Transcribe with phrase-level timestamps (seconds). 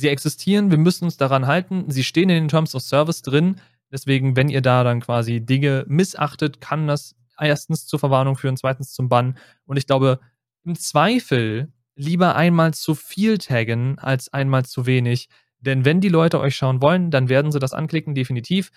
[0.00, 3.60] sie existieren, wir müssen uns daran halten, sie stehen in den Terms of Service drin.
[3.92, 8.92] Deswegen, wenn ihr da dann quasi Dinge missachtet, kann das erstens zur Verwarnung führen, zweitens
[8.92, 9.38] zum Bann.
[9.64, 10.20] Und ich glaube,
[10.64, 15.28] im Zweifel lieber einmal zu viel taggen als einmal zu wenig.
[15.58, 18.70] Denn wenn die Leute euch schauen wollen, dann werden sie das anklicken, definitiv.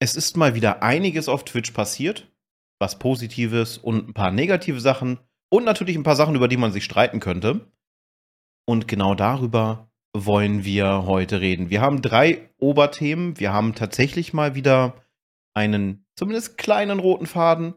[0.00, 2.30] Es ist mal wieder einiges auf Twitch passiert,
[2.78, 5.18] was Positives und ein paar negative Sachen
[5.50, 7.72] und natürlich ein paar Sachen, über die man sich streiten könnte.
[8.66, 11.70] Und genau darüber wollen wir heute reden.
[11.70, 13.38] Wir haben drei Oberthemen.
[13.38, 15.04] Wir haben tatsächlich mal wieder
[15.54, 17.74] einen zumindest kleinen roten Faden.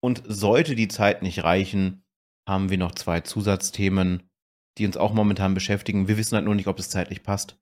[0.00, 2.04] Und sollte die Zeit nicht reichen,
[2.48, 4.30] haben wir noch zwei Zusatzthemen,
[4.78, 6.06] die uns auch momentan beschäftigen.
[6.06, 7.58] Wir wissen halt nur nicht, ob es zeitlich passt.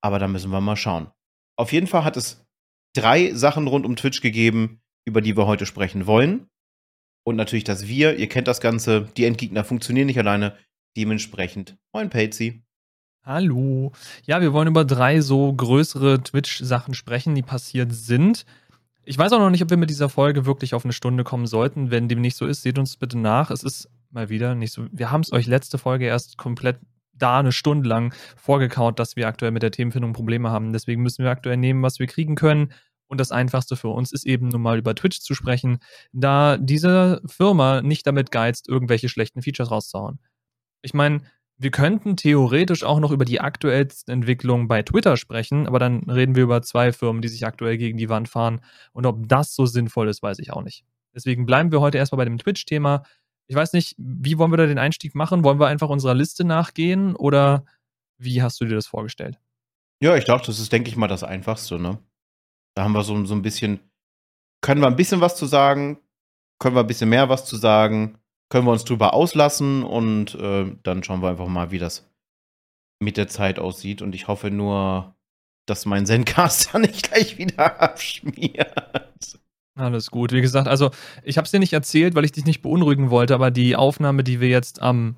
[0.00, 1.10] Aber da müssen wir mal schauen.
[1.58, 2.46] Auf jeden Fall hat es
[2.94, 6.46] drei Sachen rund um Twitch gegeben, über die wir heute sprechen wollen.
[7.24, 10.56] Und natürlich das Wir, ihr kennt das Ganze, die Endgegner funktionieren nicht alleine.
[10.96, 12.62] Dementsprechend, moin Patsy.
[13.22, 13.92] Hallo.
[14.24, 18.46] Ja, wir wollen über drei so größere Twitch-Sachen sprechen, die passiert sind.
[19.04, 21.46] Ich weiß auch noch nicht, ob wir mit dieser Folge wirklich auf eine Stunde kommen
[21.46, 21.90] sollten.
[21.90, 23.50] Wenn dem nicht so ist, seht uns bitte nach.
[23.50, 24.86] Es ist mal wieder nicht so.
[24.90, 26.78] Wir haben es euch letzte Folge erst komplett
[27.12, 30.72] da eine Stunde lang vorgekaut, dass wir aktuell mit der Themenfindung Probleme haben.
[30.72, 32.72] Deswegen müssen wir aktuell nehmen, was wir kriegen können.
[33.10, 35.80] Und das Einfachste für uns ist eben nun mal über Twitch zu sprechen,
[36.12, 40.20] da diese Firma nicht damit geizt, irgendwelche schlechten Features rauszuhauen.
[40.82, 41.22] Ich meine,
[41.58, 46.36] wir könnten theoretisch auch noch über die aktuellsten Entwicklungen bei Twitter sprechen, aber dann reden
[46.36, 48.60] wir über zwei Firmen, die sich aktuell gegen die Wand fahren.
[48.92, 50.84] Und ob das so sinnvoll ist, weiß ich auch nicht.
[51.12, 53.02] Deswegen bleiben wir heute erstmal bei dem Twitch-Thema.
[53.48, 55.42] Ich weiß nicht, wie wollen wir da den Einstieg machen?
[55.42, 57.64] Wollen wir einfach unserer Liste nachgehen oder
[58.18, 59.40] wie hast du dir das vorgestellt?
[60.00, 61.98] Ja, ich dachte, das ist, denke ich mal, das Einfachste, ne?
[62.80, 63.78] Da haben wir so, so ein bisschen,
[64.62, 65.98] können wir ein bisschen was zu sagen,
[66.58, 70.64] können wir ein bisschen mehr was zu sagen, können wir uns drüber auslassen und äh,
[70.82, 72.10] dann schauen wir einfach mal, wie das
[72.98, 74.00] mit der Zeit aussieht.
[74.00, 75.14] Und ich hoffe nur,
[75.66, 79.38] dass mein Zencaster nicht gleich wieder abschmiert.
[79.74, 80.32] Alles gut.
[80.32, 80.90] Wie gesagt, also
[81.22, 84.24] ich habe es dir nicht erzählt, weil ich dich nicht beunruhigen wollte, aber die Aufnahme,
[84.24, 85.16] die wir jetzt am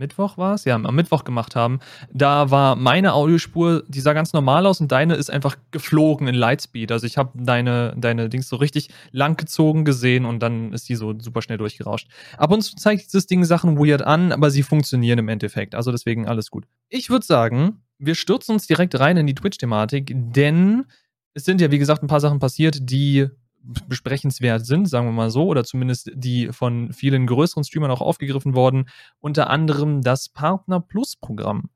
[0.00, 0.64] Mittwoch war es?
[0.64, 1.78] Ja, am Mittwoch gemacht haben,
[2.12, 6.34] da war meine Audiospur, die sah ganz normal aus und deine ist einfach geflogen in
[6.34, 6.90] Lightspeed.
[6.90, 11.14] Also ich habe deine, deine Dings so richtig langgezogen gesehen und dann ist die so
[11.18, 12.08] super schnell durchgerauscht.
[12.38, 15.74] Ab und zu zeigt dieses Ding Sachen weird an, aber sie funktionieren im Endeffekt.
[15.74, 16.64] Also deswegen alles gut.
[16.88, 20.86] Ich würde sagen, wir stürzen uns direkt rein in die Twitch-Thematik, denn
[21.34, 23.28] es sind ja, wie gesagt, ein paar Sachen passiert, die
[23.62, 28.54] besprechenswert sind, sagen wir mal so, oder zumindest die von vielen größeren Streamern auch aufgegriffen
[28.54, 28.88] worden.
[29.20, 31.70] Unter anderem das Partner Plus Programm.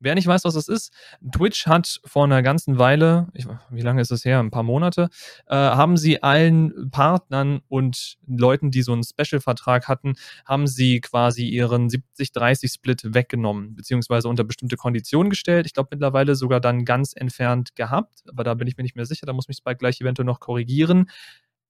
[0.00, 0.92] Wer nicht weiß, was das ist,
[1.32, 5.08] Twitch hat vor einer ganzen Weile, ich, wie lange ist das her, ein paar Monate,
[5.46, 10.14] äh, haben sie allen Partnern und Leuten, die so einen Special-Vertrag hatten,
[10.44, 15.66] haben sie quasi ihren 70-30-Split weggenommen, beziehungsweise unter bestimmte Konditionen gestellt.
[15.66, 19.06] Ich glaube mittlerweile sogar dann ganz entfernt gehabt, aber da bin ich mir nicht mehr
[19.06, 21.10] sicher, da muss mich Spike gleich eventuell noch korrigieren.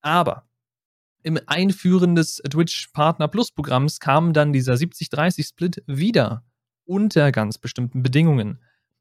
[0.03, 0.45] Aber
[1.23, 6.45] im Einführen des Twitch Partner Plus Programms kam dann dieser 70-30-Split wieder
[6.89, 8.59] unter ganz bestimmten Bedingungen.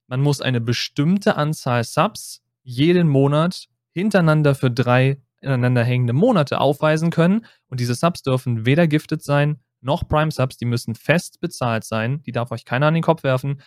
[0.07, 7.09] Man muss eine bestimmte Anzahl Subs jeden Monat hintereinander für drei ineinander hängende Monate aufweisen
[7.09, 7.45] können.
[7.67, 12.21] Und diese Subs dürfen weder giftet sein, noch Prime Subs, die müssen fest bezahlt sein.
[12.23, 13.61] Die darf euch keiner an den Kopf werfen.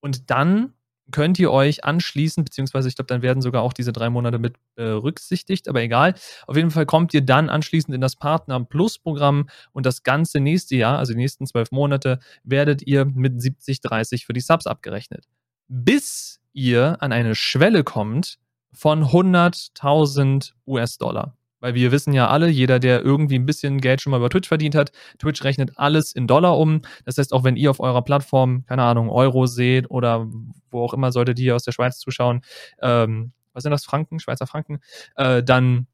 [0.00, 0.74] Und dann
[1.10, 4.56] könnt ihr euch anschließen, beziehungsweise ich glaube, dann werden sogar auch diese drei Monate mit
[4.74, 6.14] berücksichtigt, aber egal.
[6.46, 10.40] Auf jeden Fall kommt ihr dann anschließend in das Partner Plus Programm und das ganze
[10.40, 14.66] nächste Jahr, also die nächsten zwölf Monate, werdet ihr mit 70, 30 für die Subs
[14.66, 15.26] abgerechnet.
[15.68, 18.38] Bis ihr an eine Schwelle kommt
[18.72, 21.36] von 100.000 US-Dollar.
[21.64, 24.48] Weil wir wissen ja alle, jeder, der irgendwie ein bisschen Geld schon mal über Twitch
[24.48, 26.82] verdient hat, Twitch rechnet alles in Dollar um.
[27.06, 30.26] Das heißt, auch wenn ihr auf eurer Plattform, keine Ahnung, Euro seht oder
[30.70, 32.42] wo auch immer solltet ihr aus der Schweiz zuschauen,
[32.82, 34.80] ähm, was sind das, Franken, Schweizer Franken,
[35.16, 35.86] äh, dann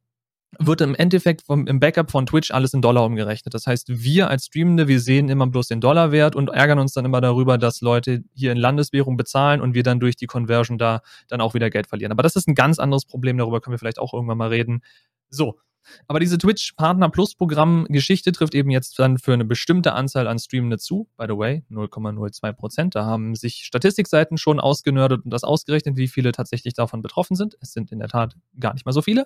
[0.58, 3.55] wird im Endeffekt vom, im Backup von Twitch alles in Dollar umgerechnet.
[3.55, 7.05] Das heißt, wir als Streamende, wir sehen immer bloß den Dollarwert und ärgern uns dann
[7.05, 11.02] immer darüber, dass Leute hier in Landeswährung bezahlen und wir dann durch die Conversion da
[11.28, 12.11] dann auch wieder Geld verlieren.
[12.11, 14.82] Aber das ist ein ganz anderes Problem, darüber können wir vielleicht auch irgendwann mal reden.
[15.31, 15.59] So.
[16.06, 20.29] Aber diese Twitch Partner Plus Programm Geschichte trifft eben jetzt dann für eine bestimmte Anzahl
[20.29, 21.09] an Streamende zu.
[21.17, 22.94] By the way, 0,02 Prozent.
[22.94, 27.56] Da haben sich Statistikseiten schon ausgenördet und das ausgerechnet, wie viele tatsächlich davon betroffen sind.
[27.61, 29.25] Es sind in der Tat gar nicht mal so viele.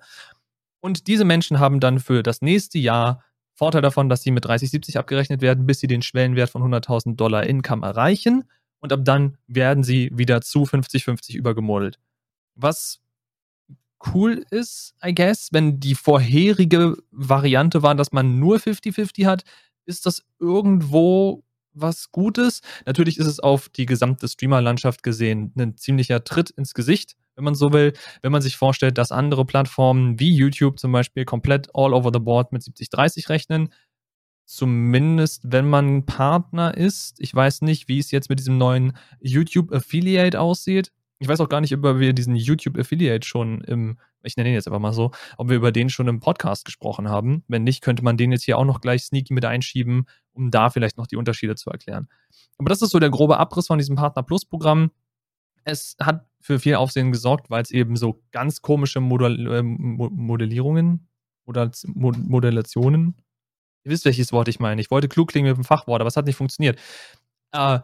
[0.81, 3.25] Und diese Menschen haben dann für das nächste Jahr
[3.55, 7.45] Vorteil davon, dass sie mit 3070 abgerechnet werden, bis sie den Schwellenwert von 100.000 Dollar
[7.45, 8.45] Income erreichen.
[8.81, 11.99] Und ab dann werden sie wieder zu 50-50 übergemodelt.
[12.57, 13.00] Was
[14.12, 15.49] cool ist, I guess.
[15.53, 19.45] Wenn die vorherige Variante war, dass man nur 50-50 hat,
[19.87, 22.61] ist das irgendwo was Gutes.
[22.87, 27.55] Natürlich ist es auf die gesamte Streamer-Landschaft gesehen ein ziemlicher Tritt ins Gesicht, wenn man
[27.55, 27.93] so will.
[28.23, 32.21] Wenn man sich vorstellt, dass andere Plattformen wie YouTube zum Beispiel komplett all over the
[32.21, 33.69] board mit 70-30 rechnen.
[34.47, 37.19] Zumindest wenn man Partner ist.
[37.19, 40.93] Ich weiß nicht, wie es jetzt mit diesem neuen YouTube Affiliate aussieht.
[41.19, 44.55] Ich weiß auch gar nicht, ob wir diesen YouTube Affiliate schon im, ich nenne ihn
[44.55, 47.44] jetzt einfach mal so, ob wir über den schon im Podcast gesprochen haben.
[47.49, 50.70] Wenn nicht, könnte man den jetzt hier auch noch gleich sneaky mit einschieben, um da
[50.70, 52.08] vielleicht noch die Unterschiede zu erklären.
[52.58, 54.90] Aber das ist so der grobe Abriss von diesem Partner Plus Programm.
[55.62, 61.08] Es hat für viel Aufsehen gesorgt, weil es eben so ganz komische Modell, äh, Modellierungen
[61.46, 63.14] oder Modellationen
[63.84, 64.81] Ihr wisst, welches Wort ich meine.
[64.81, 66.81] Ich wollte klug klingen mit dem Fachwort, aber es hat nicht funktioniert.
[67.52, 67.81] Äh,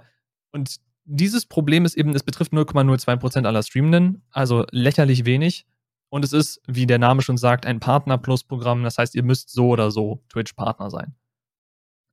[0.50, 0.76] und
[1.12, 5.66] dieses Problem ist eben, es betrifft 0,02% aller Streamenden, also lächerlich wenig.
[6.08, 8.82] Und es ist, wie der Name schon sagt, ein Partner-Plus-Programm.
[8.82, 11.14] Das heißt, ihr müsst so oder so Twitch-Partner sein.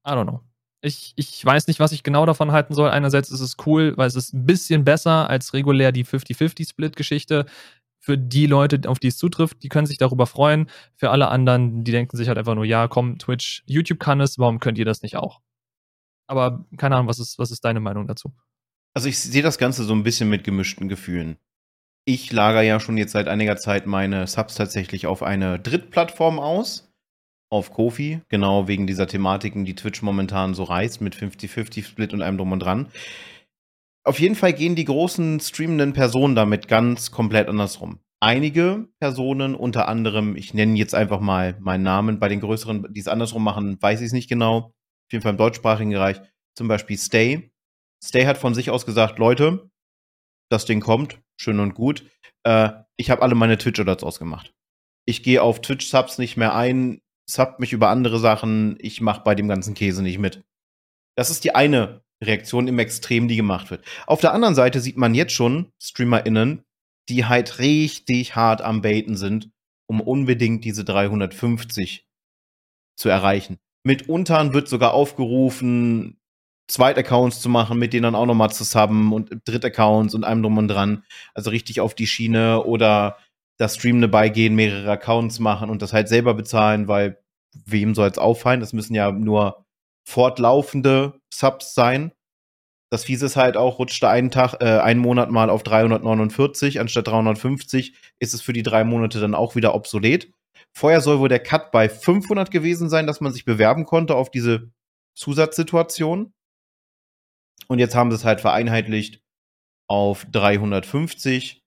[0.07, 0.41] I don't know.
[0.81, 2.89] Ich, ich weiß nicht, was ich genau davon halten soll.
[2.89, 7.45] Einerseits ist es cool, weil es ist ein bisschen besser als regulär die 50-50-Split-Geschichte
[8.00, 10.69] für die Leute, auf die es zutrifft, die können sich darüber freuen.
[10.95, 14.38] Für alle anderen, die denken sich halt einfach nur, ja, komm, Twitch, YouTube kann es,
[14.39, 15.41] warum könnt ihr das nicht auch?
[16.27, 18.33] Aber keine Ahnung, was ist, was ist deine Meinung dazu?
[18.97, 21.38] Also ich sehe das Ganze so ein bisschen mit gemischten Gefühlen.
[22.03, 26.91] Ich lager ja schon jetzt seit einiger Zeit meine Subs tatsächlich auf eine Drittplattform aus.
[27.51, 32.39] Auf Kofi, genau wegen dieser Thematiken, die Twitch momentan so reißt, mit 50-50-Split und einem
[32.39, 32.88] drum und dran.
[34.03, 38.00] Auf jeden Fall gehen die großen streamenden Personen damit ganz komplett andersrum.
[38.19, 43.00] Einige Personen, unter anderem, ich nenne jetzt einfach mal meinen Namen, bei den größeren, die
[43.00, 44.57] es andersrum machen, weiß ich es nicht genau.
[44.57, 46.19] Auf jeden Fall im deutschsprachigen Bereich,
[46.55, 47.51] zum Beispiel Stay.
[48.03, 49.69] Stay hat von sich aus gesagt, Leute,
[50.49, 52.05] das Ding kommt, schön und gut.
[52.44, 54.53] Äh, ich habe alle meine Twitch-Alerts ausgemacht.
[55.05, 59.35] Ich gehe auf Twitch-Subs nicht mehr ein, sub mich über andere Sachen, ich mache bei
[59.35, 60.44] dem ganzen Käse nicht mit.
[61.15, 63.85] Das ist die eine Reaktion im Extrem, die gemacht wird.
[64.05, 66.63] Auf der anderen Seite sieht man jetzt schon StreamerInnen,
[67.09, 69.51] die halt richtig hart am Baiten sind,
[69.88, 72.07] um unbedingt diese 350
[72.97, 73.59] zu erreichen.
[73.83, 76.16] Mitunter wird sogar aufgerufen,
[76.67, 80.57] Zweitaccounts zu machen, mit denen dann auch nochmal zu subben und Drittaccounts und allem drum
[80.57, 81.03] und dran.
[81.33, 83.17] Also richtig auf die Schiene oder
[83.57, 87.19] das Streamende beigehen, mehrere Accounts machen und das halt selber bezahlen, weil
[87.65, 88.59] wem soll es auffallen?
[88.59, 89.65] Das müssen ja nur
[90.07, 92.11] fortlaufende Subs sein.
[92.89, 97.07] Das Fiese ist halt auch, rutscht einen Tag, äh, einen Monat mal auf 349 anstatt
[97.07, 100.31] 350, ist es für die drei Monate dann auch wieder obsolet.
[100.73, 104.31] Vorher soll wohl der Cut bei 500 gewesen sein, dass man sich bewerben konnte auf
[104.31, 104.71] diese
[105.15, 106.33] Zusatzsituation.
[107.68, 109.21] Und jetzt haben sie es halt vereinheitlicht
[109.89, 111.63] auf 350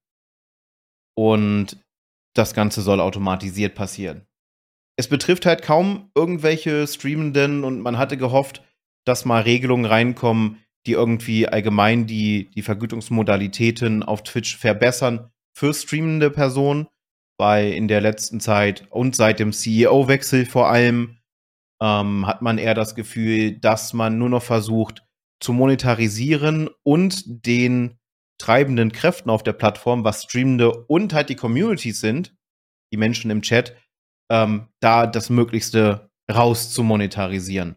[1.17, 1.85] und
[2.35, 4.27] das Ganze soll automatisiert passieren.
[4.97, 8.63] Es betrifft halt kaum irgendwelche Streamenden und man hatte gehofft,
[9.07, 16.31] dass mal Regelungen reinkommen, die irgendwie allgemein die, die Vergütungsmodalitäten auf Twitch verbessern für streamende
[16.31, 16.87] Personen,
[17.39, 21.19] weil in der letzten Zeit und seit dem CEO-Wechsel vor allem
[21.83, 25.03] ähm, hat man eher das Gefühl, dass man nur noch versucht
[25.41, 27.99] zu monetarisieren und den
[28.39, 32.35] treibenden Kräften auf der Plattform, was Streamende und halt die Communities sind,
[32.93, 33.77] die Menschen im Chat,
[34.31, 37.77] ähm, da das Möglichste raus zu monetarisieren.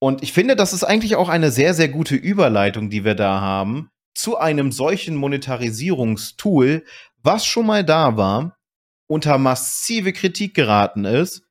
[0.00, 3.40] Und ich finde, das ist eigentlich auch eine sehr, sehr gute Überleitung, die wir da
[3.40, 6.84] haben, zu einem solchen Monetarisierungstool,
[7.22, 8.58] was schon mal da war,
[9.06, 11.42] unter massive Kritik geraten ist,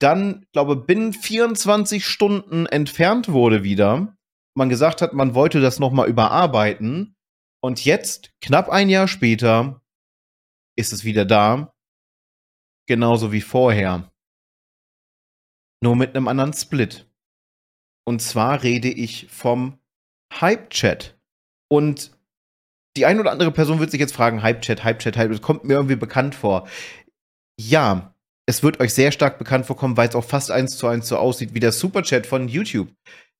[0.00, 4.16] dann, glaube binnen 24 Stunden entfernt wurde wieder.
[4.58, 7.14] Man gesagt hat, man wollte das noch mal überarbeiten.
[7.62, 9.80] Und jetzt, knapp ein Jahr später,
[10.76, 11.72] ist es wieder da
[12.88, 14.10] genauso wie vorher.
[15.80, 17.08] Nur mit einem anderen Split.
[18.04, 19.78] Und zwar rede ich vom
[20.34, 21.16] Hype-Chat.
[21.70, 22.18] Und
[22.96, 25.94] die ein oder andere Person wird sich jetzt fragen, Hype-Chat, Hype-Chat, Hype-Chat, kommt mir irgendwie
[25.94, 26.66] bekannt vor.
[27.60, 28.12] Ja,
[28.48, 31.16] es wird euch sehr stark bekannt vorkommen, weil es auch fast eins zu eins so
[31.16, 32.88] aussieht wie der Super-Chat von YouTube.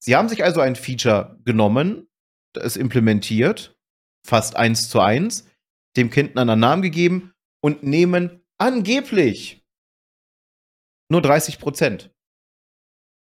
[0.00, 2.09] Sie haben sich also ein Feature genommen,
[2.55, 3.76] es implementiert,
[4.26, 5.47] fast eins zu eins,
[5.97, 9.64] dem Kind einen Namen gegeben und nehmen Angeblich
[11.11, 12.11] nur 30 Prozent.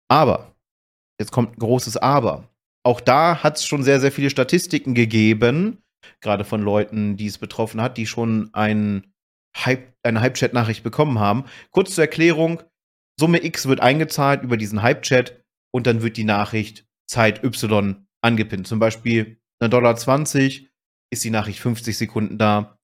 [0.07, 0.55] Aber,
[1.19, 2.49] jetzt kommt ein großes Aber.
[2.83, 5.83] Auch da hat es schon sehr, sehr viele Statistiken gegeben,
[6.21, 9.11] gerade von Leuten, die es betroffen hat, die schon ein
[9.57, 11.45] Hype, eine Hype-Chat-Nachricht bekommen haben.
[11.71, 12.61] Kurz zur Erklärung:
[13.19, 15.42] Summe X wird eingezahlt über diesen Hype-Chat
[15.73, 18.67] und dann wird die Nachricht Zeit Y angepinnt.
[18.67, 20.69] Zum Beispiel 1,20 Dollar
[21.11, 22.77] ist die Nachricht 50 Sekunden da.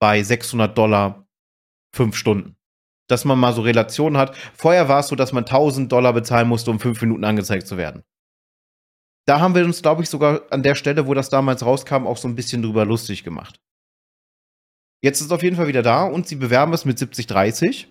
[0.00, 1.28] Bei 600 Dollar
[1.94, 2.56] fünf Stunden.
[3.08, 4.34] Dass man mal so Relationen hat.
[4.54, 7.76] Vorher war es so, dass man 1000 Dollar bezahlen musste, um fünf Minuten angezeigt zu
[7.76, 8.02] werden.
[9.26, 12.16] Da haben wir uns, glaube ich, sogar an der Stelle, wo das damals rauskam, auch
[12.16, 13.60] so ein bisschen drüber lustig gemacht.
[15.02, 17.88] Jetzt ist es auf jeden Fall wieder da und sie bewerben es mit 70-30.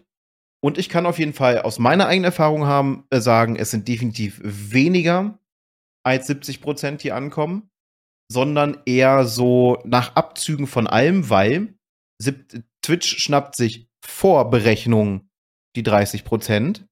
[0.62, 3.88] Und ich kann auf jeden Fall aus meiner eigenen Erfahrung haben, äh, sagen, es sind
[3.88, 5.40] definitiv weniger
[6.04, 7.70] als 70 Prozent, die ankommen,
[8.32, 11.76] sondern eher so nach Abzügen von allem, weil
[12.82, 15.30] Twitch schnappt sich vor Berechnung
[15.76, 16.88] die 30 Prozent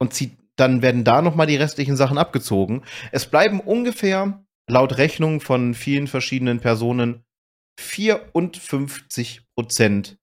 [0.00, 2.84] und zieht, dann werden da noch mal die restlichen Sachen abgezogen.
[3.10, 7.24] Es bleiben ungefähr laut Rechnung von vielen verschiedenen Personen
[7.80, 10.18] 54 Prozent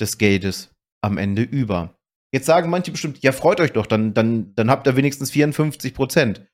[0.00, 0.75] des Geldes
[1.06, 1.98] am Ende über.
[2.32, 5.94] Jetzt sagen manche bestimmt, ja, freut euch doch, dann, dann, dann habt ihr wenigstens 54
[5.94, 6.46] Prozent.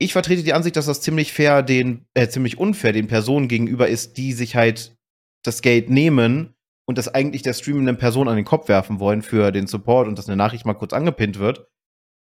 [0.00, 3.88] Ich vertrete die Ansicht, dass das ziemlich fair den, äh, ziemlich unfair den Personen gegenüber
[3.88, 4.96] ist, die sich halt
[5.42, 6.54] das Geld nehmen
[6.86, 10.18] und das eigentlich der streamenden Person an den Kopf werfen wollen für den Support und
[10.18, 11.66] dass eine Nachricht mal kurz angepinnt wird.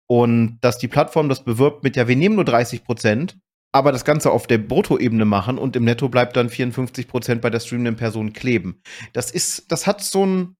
[0.07, 3.37] Und dass die Plattform das bewirbt mit, ja, wir nehmen nur 30 Prozent,
[3.71, 7.51] aber das Ganze auf der Bruttoebene machen und im Netto bleibt dann 54 Prozent bei
[7.51, 8.81] der streamenden Person kleben.
[9.13, 10.55] Das ist, das hat so einen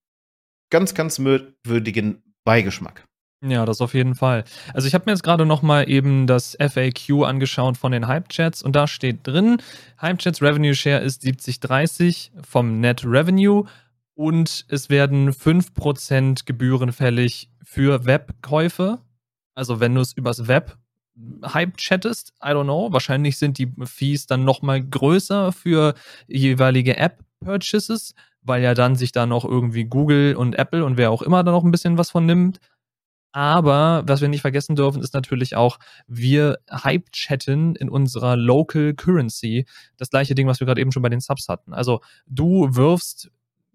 [0.70, 3.04] ganz, ganz würdigen Beigeschmack.
[3.42, 4.44] Ja, das auf jeden Fall.
[4.74, 8.62] Also ich habe mir jetzt gerade noch mal eben das FAQ angeschaut von den Hype-Chats
[8.64, 9.62] und da steht drin,
[10.02, 13.64] Hype-Chats Revenue Share ist 70-30 vom Net Revenue
[14.14, 19.00] und es werden 5% Gebühren fällig für Webkäufe.
[19.56, 20.78] Also wenn du es übers Web
[21.54, 25.94] Hype chattest, I don't know, wahrscheinlich sind die Fees dann noch mal größer für
[26.28, 31.22] jeweilige App-Purchases, weil ja dann sich da noch irgendwie Google und Apple und wer auch
[31.22, 32.60] immer da noch ein bisschen was von nimmt.
[33.32, 35.78] Aber was wir nicht vergessen dürfen, ist natürlich auch,
[36.08, 39.68] wir Hype-chatten in unserer Local Currency.
[39.98, 41.74] Das gleiche Ding, was wir gerade eben schon bei den Subs hatten.
[41.74, 43.30] Also du wirfst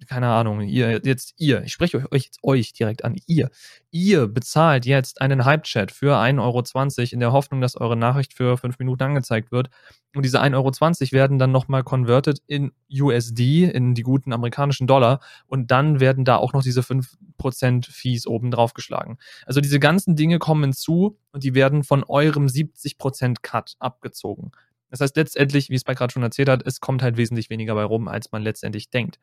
[0.09, 3.51] keine Ahnung, ihr, jetzt ihr, ich spreche euch jetzt euch direkt an, ihr.
[3.91, 8.59] Ihr bezahlt jetzt einen Hype-Chat für 1,20 Euro in der Hoffnung, dass eure Nachricht für
[8.59, 9.71] 5 Minuten angezeigt wird.
[10.15, 15.21] Und diese 1,20 Euro werden dann nochmal converted in USD, in die guten amerikanischen Dollar.
[15.47, 19.19] Und dann werden da auch noch diese 5% Fees oben drauf geschlagen.
[19.47, 24.53] Also diese ganzen Dinge kommen hinzu und die werden von eurem 70% Cut abgezogen.
[24.91, 27.75] Das heißt letztendlich, wie es bei gerade schon erzählt hat, es kommt halt wesentlich weniger
[27.75, 29.19] bei rum, als man letztendlich denkt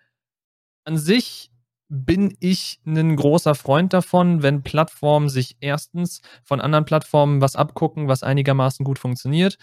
[0.86, 1.52] an sich
[1.90, 8.08] bin ich ein großer Freund davon, wenn Plattformen sich erstens von anderen Plattformen was abgucken,
[8.08, 9.58] was einigermaßen gut funktioniert.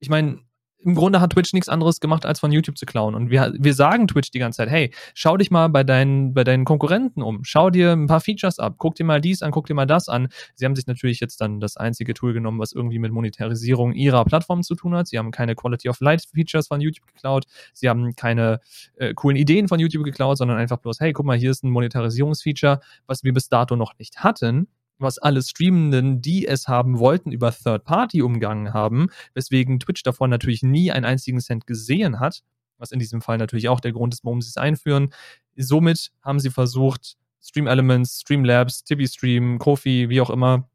[0.00, 0.40] Ich meine,
[0.84, 3.14] im Grunde hat Twitch nichts anderes gemacht, als von YouTube zu klauen.
[3.14, 6.44] Und wir, wir sagen Twitch die ganze Zeit, hey, schau dich mal bei deinen, bei
[6.44, 9.66] deinen Konkurrenten um, schau dir ein paar Features ab, guck dir mal dies an, guck
[9.66, 10.28] dir mal das an.
[10.54, 14.24] Sie haben sich natürlich jetzt dann das einzige Tool genommen, was irgendwie mit Monetarisierung ihrer
[14.24, 15.08] Plattform zu tun hat.
[15.08, 17.44] Sie haben keine Quality of Light Features von YouTube geklaut.
[17.72, 18.60] Sie haben keine
[18.96, 21.70] äh, coolen Ideen von YouTube geklaut, sondern einfach bloß, hey, guck mal, hier ist ein
[21.70, 27.32] Monetarisierungsfeature, was wir bis dato noch nicht hatten was alle Streamenden, die es haben wollten,
[27.32, 32.42] über Third-Party umgangen haben, weswegen Twitch davon natürlich nie einen einzigen Cent gesehen hat,
[32.78, 35.10] was in diesem Fall natürlich auch der Grund ist, warum sie es einführen.
[35.56, 40.68] Somit haben sie versucht, Stream Elements, Streamlabs, Tibi Stream, Kofi, wie auch immer,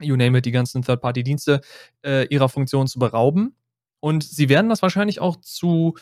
[0.00, 1.60] you name it, die ganzen Third-Party-Dienste
[2.04, 3.54] äh, ihrer Funktion zu berauben.
[4.00, 5.96] Und sie werden das wahrscheinlich auch zu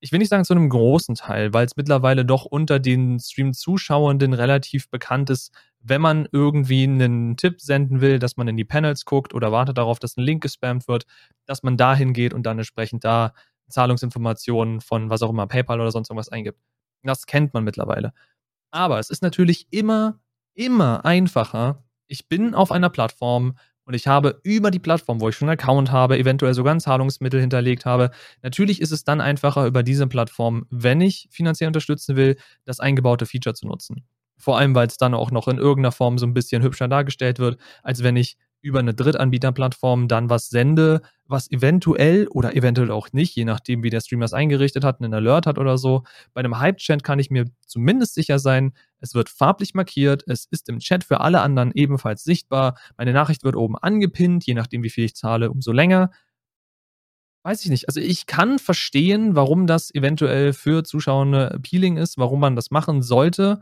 [0.00, 4.32] ich will nicht sagen zu einem großen Teil, weil es mittlerweile doch unter den Stream-Zuschauenden
[4.32, 9.04] relativ bekannt ist, wenn man irgendwie einen Tipp senden will, dass man in die Panels
[9.04, 11.06] guckt oder wartet darauf, dass ein Link gespammt wird,
[11.46, 13.32] dass man dahin geht und dann entsprechend da
[13.68, 16.58] Zahlungsinformationen von was auch immer, PayPal oder sonst irgendwas eingibt.
[17.02, 18.12] Das kennt man mittlerweile.
[18.70, 20.20] Aber es ist natürlich immer,
[20.54, 21.84] immer einfacher.
[22.06, 25.58] Ich bin auf einer Plattform, und ich habe über die Plattform, wo ich schon einen
[25.58, 28.10] Account habe, eventuell sogar ein Zahlungsmittel hinterlegt habe,
[28.42, 33.24] natürlich ist es dann einfacher, über diese Plattform, wenn ich finanziell unterstützen will, das eingebaute
[33.24, 34.04] Feature zu nutzen.
[34.36, 37.38] Vor allem, weil es dann auch noch in irgendeiner Form so ein bisschen hübscher dargestellt
[37.38, 43.08] wird, als wenn ich über eine Drittanbieterplattform dann was sende, was eventuell oder eventuell auch
[43.12, 46.02] nicht, je nachdem, wie der Streamer es eingerichtet hat, einen Alert hat oder so.
[46.34, 50.68] Bei einem Hype-Chat kann ich mir zumindest sicher sein, es wird farblich markiert, es ist
[50.68, 54.90] im Chat für alle anderen ebenfalls sichtbar, meine Nachricht wird oben angepinnt, je nachdem, wie
[54.90, 56.10] viel ich zahle, umso länger.
[57.44, 57.88] Weiß ich nicht.
[57.88, 63.00] Also ich kann verstehen, warum das eventuell für Zuschauer appealing ist, warum man das machen
[63.02, 63.60] sollte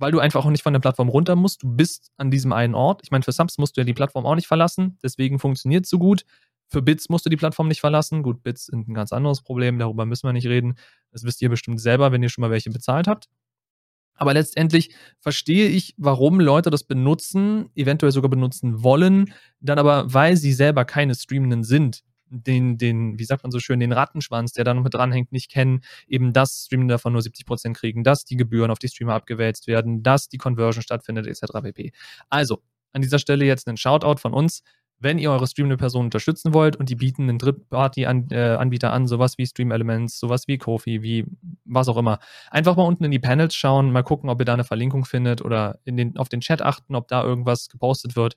[0.00, 1.62] weil du einfach auch nicht von der Plattform runter musst.
[1.62, 3.02] Du bist an diesem einen Ort.
[3.04, 5.90] Ich meine, für Subs musst du ja die Plattform auch nicht verlassen, deswegen funktioniert es
[5.90, 6.24] so gut.
[6.68, 8.22] Für Bits musst du die Plattform nicht verlassen.
[8.22, 10.76] Gut, Bits sind ein ganz anderes Problem, darüber müssen wir nicht reden.
[11.10, 13.28] Das wisst ihr bestimmt selber, wenn ihr schon mal welche bezahlt habt.
[14.20, 20.36] Aber letztendlich verstehe ich, warum Leute das benutzen, eventuell sogar benutzen wollen, dann aber, weil
[20.36, 24.64] sie selber keine Streamenden sind, den, den, wie sagt man so schön, den Rattenschwanz, der
[24.64, 28.26] da noch mit dranhängt, nicht kennen, eben dass Streamer davon nur 70 Prozent kriegen, dass
[28.26, 31.62] die Gebühren auf die Streamer abgewälzt werden, dass die Conversion stattfindet, etc.
[31.62, 31.92] pp.
[32.28, 32.62] Also,
[32.92, 34.62] an dieser Stelle jetzt ein Shoutout von uns
[35.00, 39.46] wenn ihr eure streamende Person unterstützen wollt und die bieten einen Drittparty-Anbieter an, sowas wie
[39.46, 41.24] Stream Elements, sowas wie Kofi, wie
[41.64, 42.18] was auch immer,
[42.50, 45.42] einfach mal unten in die Panels schauen, mal gucken, ob ihr da eine Verlinkung findet
[45.42, 48.36] oder in den, auf den Chat achten, ob da irgendwas gepostet wird.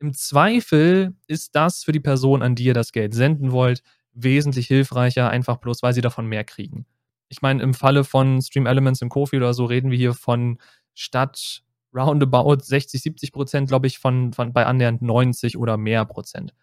[0.00, 4.66] Im Zweifel ist das für die Person, an die ihr das Geld senden wollt, wesentlich
[4.66, 6.86] hilfreicher, einfach bloß, weil sie davon mehr kriegen.
[7.28, 10.58] Ich meine, im Falle von Stream Elements im Kofi oder so reden wir hier von
[10.94, 11.62] statt
[11.94, 16.54] roundabout 60, 70 Prozent, glaube ich, von, von bei annähernd 90 oder mehr Prozent.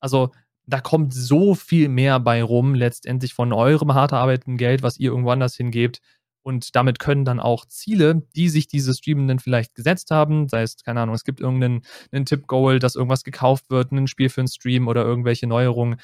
[0.00, 0.30] Also
[0.66, 5.10] da kommt so viel mehr bei rum, letztendlich von eurem hart erarbeiteten Geld, was ihr
[5.10, 6.00] irgendwo anders hingebt.
[6.42, 10.76] Und damit können dann auch Ziele, die sich diese Streamenden vielleicht gesetzt haben, sei es,
[10.84, 14.86] keine Ahnung, es gibt irgendeinen Tipp-Goal, dass irgendwas gekauft wird, ein Spiel für einen Stream
[14.86, 15.96] oder irgendwelche Neuerungen,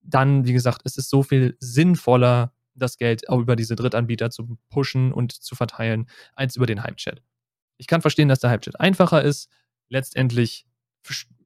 [0.00, 4.56] dann, wie gesagt, ist es so viel sinnvoller, das Geld auch über diese Drittanbieter zu
[4.70, 7.20] pushen und zu verteilen, als über den Hype-Chat.
[7.78, 9.48] Ich kann verstehen, dass der Hype-Chat einfacher ist.
[9.88, 10.66] Letztendlich,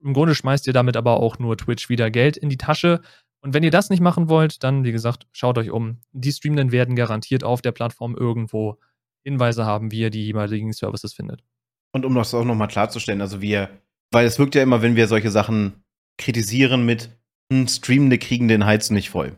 [0.02, 3.02] im Grunde schmeißt ihr damit aber auch nur Twitch wieder Geld in die Tasche.
[3.42, 6.00] Und wenn ihr das nicht machen wollt, dann, wie gesagt, schaut euch um.
[6.12, 8.78] Die Streamenden werden garantiert auf der Plattform irgendwo
[9.24, 11.44] Hinweise haben, wie ihr die jeweiligen Services findet.
[11.92, 13.68] Und um das auch nochmal klarzustellen, also wir,
[14.10, 15.84] weil es wirkt ja immer, wenn wir solche Sachen
[16.18, 17.10] kritisieren mit,
[17.52, 19.36] hm, Streamende kriegen den Heiz nicht voll.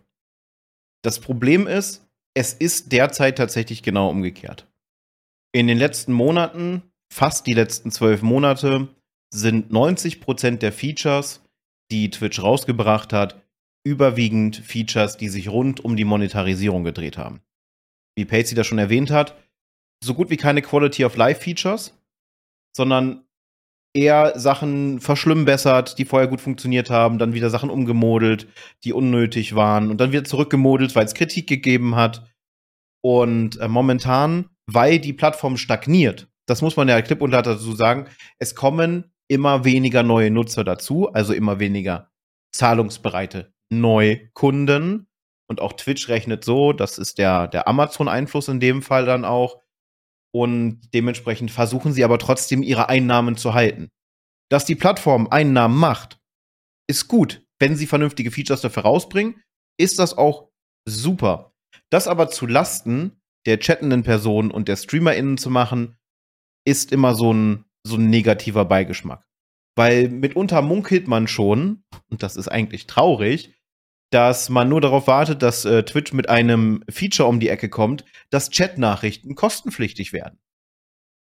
[1.03, 4.67] Das Problem ist, es ist derzeit tatsächlich genau umgekehrt
[5.55, 6.83] in den letzten Monaten,
[7.13, 8.89] fast die letzten zwölf Monate,
[9.33, 11.43] sind 90% der Features,
[11.93, 13.41] die Twitch rausgebracht hat,
[13.87, 17.41] überwiegend Features, die sich rund um die Monetarisierung gedreht haben.
[18.17, 19.37] Wie Pacey das schon erwähnt hat,
[20.03, 21.97] so gut wie keine Quality of Life Features,
[22.77, 23.25] sondern
[23.95, 28.49] eher Sachen verschlimmbessert, die vorher gut funktioniert haben, dann wieder Sachen umgemodelt,
[28.83, 32.29] die unnötig waren und dann wieder zurückgemodelt, weil es Kritik gegeben hat.
[33.03, 36.29] Und äh, momentan weil die Plattform stagniert.
[36.47, 38.09] Das muss man ja klipp und dazu sagen.
[38.39, 42.11] Es kommen immer weniger neue Nutzer dazu, also immer weniger
[42.53, 45.09] zahlungsbereite Neukunden.
[45.47, 49.61] Und auch Twitch rechnet so, das ist der, der Amazon-Einfluss in dem Fall dann auch.
[50.33, 53.91] Und dementsprechend versuchen sie aber trotzdem ihre Einnahmen zu halten.
[54.51, 56.19] Dass die Plattform Einnahmen macht,
[56.89, 57.47] ist gut.
[57.59, 59.41] Wenn sie vernünftige Features dafür rausbringen,
[59.79, 60.51] ist das auch
[60.87, 61.55] super.
[61.91, 65.97] Das aber zu Lasten der chattenden Person und der StreamerInnen zu machen,
[66.67, 69.25] ist immer so ein, so ein negativer Beigeschmack.
[69.77, 73.55] Weil mitunter munkelt man schon, und das ist eigentlich traurig,
[74.11, 78.05] dass man nur darauf wartet, dass äh, Twitch mit einem Feature um die Ecke kommt,
[78.31, 80.39] dass Chatnachrichten kostenpflichtig werden.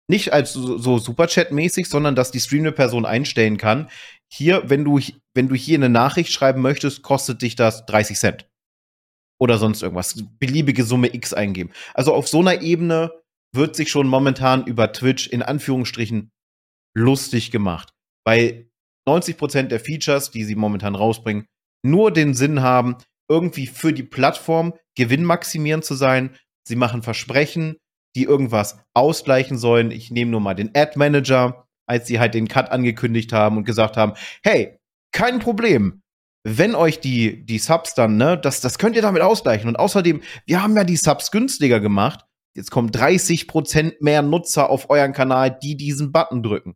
[0.10, 3.90] Nicht als so, so Superchat-mäßig, sondern dass die streamende Person einstellen kann,
[4.28, 5.00] hier, wenn du,
[5.34, 8.53] wenn du hier eine Nachricht schreiben möchtest, kostet dich das 30 Cent
[9.44, 10.24] oder sonst irgendwas.
[10.40, 11.72] Beliebige Summe X eingeben.
[11.94, 13.12] Also auf so einer Ebene
[13.54, 16.32] wird sich schon momentan über Twitch in Anführungsstrichen
[16.96, 17.90] lustig gemacht.
[18.26, 18.70] Weil
[19.08, 21.46] 90% der Features, die sie momentan rausbringen,
[21.86, 22.96] nur den Sinn haben,
[23.30, 26.38] irgendwie für die Plattform gewinnmaximierend zu sein.
[26.66, 27.76] Sie machen Versprechen,
[28.16, 29.92] die irgendwas ausgleichen sollen.
[29.92, 33.66] Ich nehme nur mal den Ad Manager, als sie halt den Cut angekündigt haben und
[33.66, 34.78] gesagt haben, hey,
[35.12, 36.03] kein Problem
[36.44, 39.70] wenn euch die, die Subs dann, ne, das, das könnt ihr damit ausgleichen.
[39.70, 42.26] Und außerdem, wir haben ja die Subs günstiger gemacht.
[42.56, 46.76] Jetzt kommen 30% mehr Nutzer auf euren Kanal, die diesen Button drücken.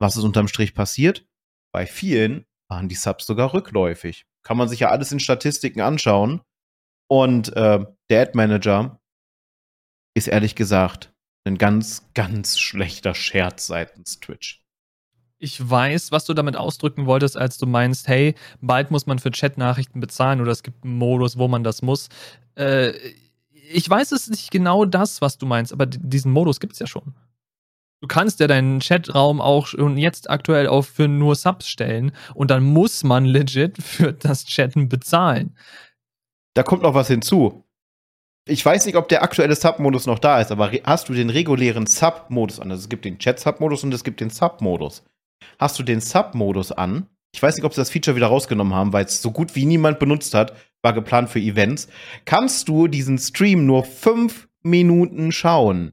[0.00, 1.26] Was ist unterm Strich passiert?
[1.72, 4.26] Bei vielen waren die Subs sogar rückläufig.
[4.44, 6.40] Kann man sich ja alles in Statistiken anschauen.
[7.08, 9.00] Und äh, der Ad Manager
[10.16, 11.12] ist ehrlich gesagt
[11.46, 14.63] ein ganz, ganz schlechter Scherz seitens Twitch
[15.44, 19.30] ich weiß, was du damit ausdrücken wolltest, als du meinst, hey, bald muss man für
[19.30, 22.08] Chat-Nachrichten bezahlen oder es gibt einen Modus, wo man das muss.
[22.56, 22.92] Äh,
[23.52, 26.86] ich weiß es nicht genau das, was du meinst, aber diesen Modus gibt es ja
[26.86, 27.14] schon.
[28.00, 32.50] Du kannst ja deinen Chatraum auch schon jetzt aktuell auf für nur Subs stellen und
[32.50, 35.56] dann muss man legit für das Chatten bezahlen.
[36.54, 37.64] Da kommt noch was hinzu.
[38.46, 41.86] Ich weiß nicht, ob der aktuelle Sub-Modus noch da ist, aber hast du den regulären
[41.86, 42.70] Sub-Modus an?
[42.70, 45.02] Also es gibt den Chat-Sub-Modus und es gibt den Sub-Modus
[45.58, 47.08] hast du den Sub-Modus an.
[47.34, 49.66] Ich weiß nicht, ob sie das Feature wieder rausgenommen haben, weil es so gut wie
[49.66, 51.88] niemand benutzt hat, war geplant für Events.
[52.24, 55.92] Kannst du diesen Stream nur fünf Minuten schauen.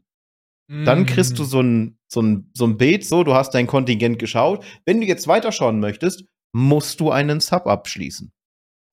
[0.68, 0.86] Mm.
[0.86, 4.20] Dann kriegst du so ein, so, ein, so ein Bild, so, du hast dein Kontingent
[4.20, 4.64] geschaut.
[4.86, 8.32] Wenn du jetzt weiterschauen möchtest, musst du einen Sub abschließen.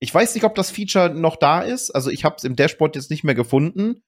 [0.01, 1.91] Ich weiß nicht, ob das Feature noch da ist.
[1.91, 4.01] Also ich habe es im Dashboard jetzt nicht mehr gefunden.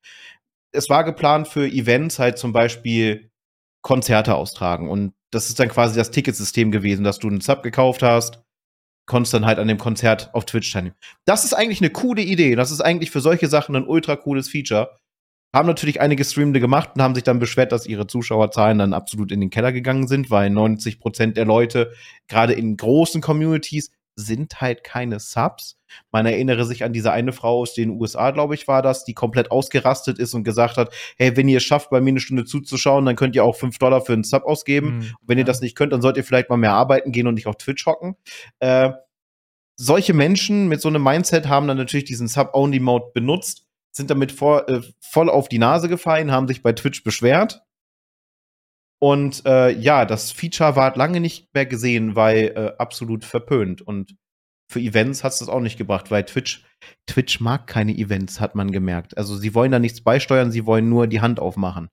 [0.73, 3.30] Es war geplant für Events halt zum Beispiel
[3.81, 4.89] Konzerte austragen.
[4.89, 8.43] Und das ist dann quasi das Ticketsystem gewesen, dass du einen Sub gekauft hast,
[9.07, 10.95] konntest dann halt an dem Konzert auf Twitch teilnehmen.
[11.25, 12.55] Das ist eigentlich eine coole Idee.
[12.55, 14.95] Das ist eigentlich für solche Sachen ein ultra cooles Feature.
[15.53, 19.31] Haben natürlich einige Streamende gemacht und haben sich dann beschwert, dass ihre Zuschauerzahlen dann absolut
[19.33, 21.91] in den Keller gegangen sind, weil 90 Prozent der Leute,
[22.29, 23.91] gerade in großen Communities,
[24.21, 25.77] sind halt keine Subs.
[26.11, 29.13] Man erinnere sich an diese eine Frau aus den USA, glaube ich, war das, die
[29.13, 32.45] komplett ausgerastet ist und gesagt hat, hey, wenn ihr es schafft, bei mir eine Stunde
[32.45, 34.99] zuzuschauen, dann könnt ihr auch 5 Dollar für einen Sub ausgeben.
[34.99, 37.33] Mhm, wenn ihr das nicht könnt, dann sollt ihr vielleicht mal mehr arbeiten gehen und
[37.33, 38.15] nicht auf Twitch hocken.
[38.59, 38.91] Äh,
[39.75, 44.67] solche Menschen mit so einem Mindset haben dann natürlich diesen Sub-Only-Mode benutzt sind damit vor,
[44.69, 47.61] äh, voll auf die Nase gefallen, haben sich bei Twitch beschwert.
[49.01, 53.81] Und äh, ja, das Feature war lange nicht mehr gesehen, weil äh, absolut verpönt.
[53.81, 54.15] Und
[54.71, 56.63] für Events hat es das auch nicht gebracht, weil Twitch,
[57.07, 59.17] Twitch mag keine Events, hat man gemerkt.
[59.17, 61.89] Also sie wollen da nichts beisteuern, sie wollen nur die Hand aufmachen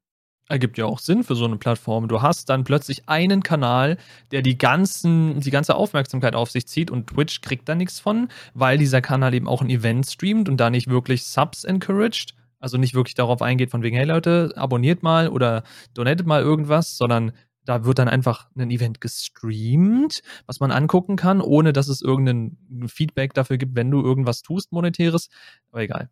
[0.48, 2.08] ergibt ja auch Sinn für so eine Plattform.
[2.08, 3.98] Du hast dann plötzlich einen Kanal,
[4.32, 8.28] der die, ganzen, die ganze Aufmerksamkeit auf sich zieht und Twitch kriegt da nichts von,
[8.54, 12.34] weil dieser Kanal eben auch ein Event streamt und da nicht wirklich Subs encouraged.
[12.60, 15.62] Also nicht wirklich darauf eingeht, von wegen, hey Leute, abonniert mal oder
[15.94, 17.32] donatet mal irgendwas, sondern
[17.64, 22.56] da wird dann einfach ein Event gestreamt, was man angucken kann, ohne dass es irgendein
[22.88, 25.28] Feedback dafür gibt, wenn du irgendwas tust, monetäres.
[25.70, 26.08] Aber egal.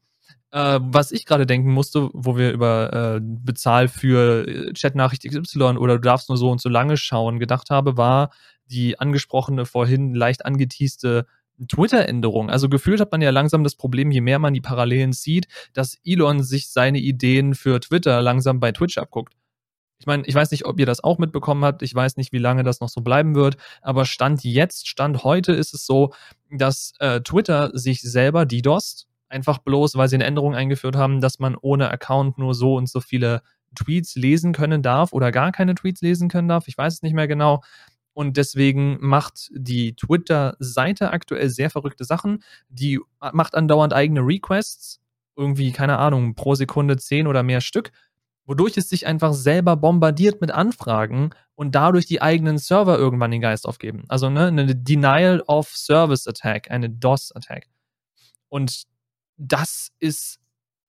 [0.51, 5.77] Äh, was ich gerade denken musste, wo wir über äh, Bezahl für äh, Chatnachricht XY
[5.79, 8.31] oder du darfst nur so und so lange schauen gedacht habe, war
[8.67, 11.27] die angesprochene vorhin leicht angeteaste
[11.69, 12.51] Twitter-Änderung.
[12.51, 15.99] Also gefühlt hat man ja langsam das Problem, je mehr man die Parallelen sieht, dass
[16.05, 19.35] Elon sich seine Ideen für Twitter langsam bei Twitch abguckt.
[19.99, 21.83] Ich meine, ich weiß nicht, ob ihr das auch mitbekommen habt.
[21.83, 23.57] Ich weiß nicht, wie lange das noch so bleiben wird.
[23.81, 26.13] Aber Stand jetzt, Stand heute ist es so,
[26.51, 31.41] dass äh, Twitter sich selber DDoSt Einfach bloß, weil sie eine Änderung eingeführt haben, dass
[31.41, 33.43] man ohne Account nur so und so viele
[33.75, 36.69] Tweets lesen können darf oder gar keine Tweets lesen können darf.
[36.69, 37.63] Ich weiß es nicht mehr genau.
[38.17, 42.43] Und deswegen macht die Twitter-Seite aktuell sehr verrückte Sachen.
[42.71, 42.99] Die
[43.35, 45.03] macht andauernd eigene Requests.
[45.37, 47.93] Irgendwie, keine Ahnung, pro Sekunde zehn oder mehr Stück.
[48.47, 53.43] Wodurch es sich einfach selber bombardiert mit Anfragen und dadurch die eigenen Server irgendwann den
[53.43, 54.05] Geist aufgeben.
[54.09, 57.67] Also ne, eine Denial of Service Attack, eine DOS-Attack.
[58.49, 58.85] Und
[59.37, 60.41] das ist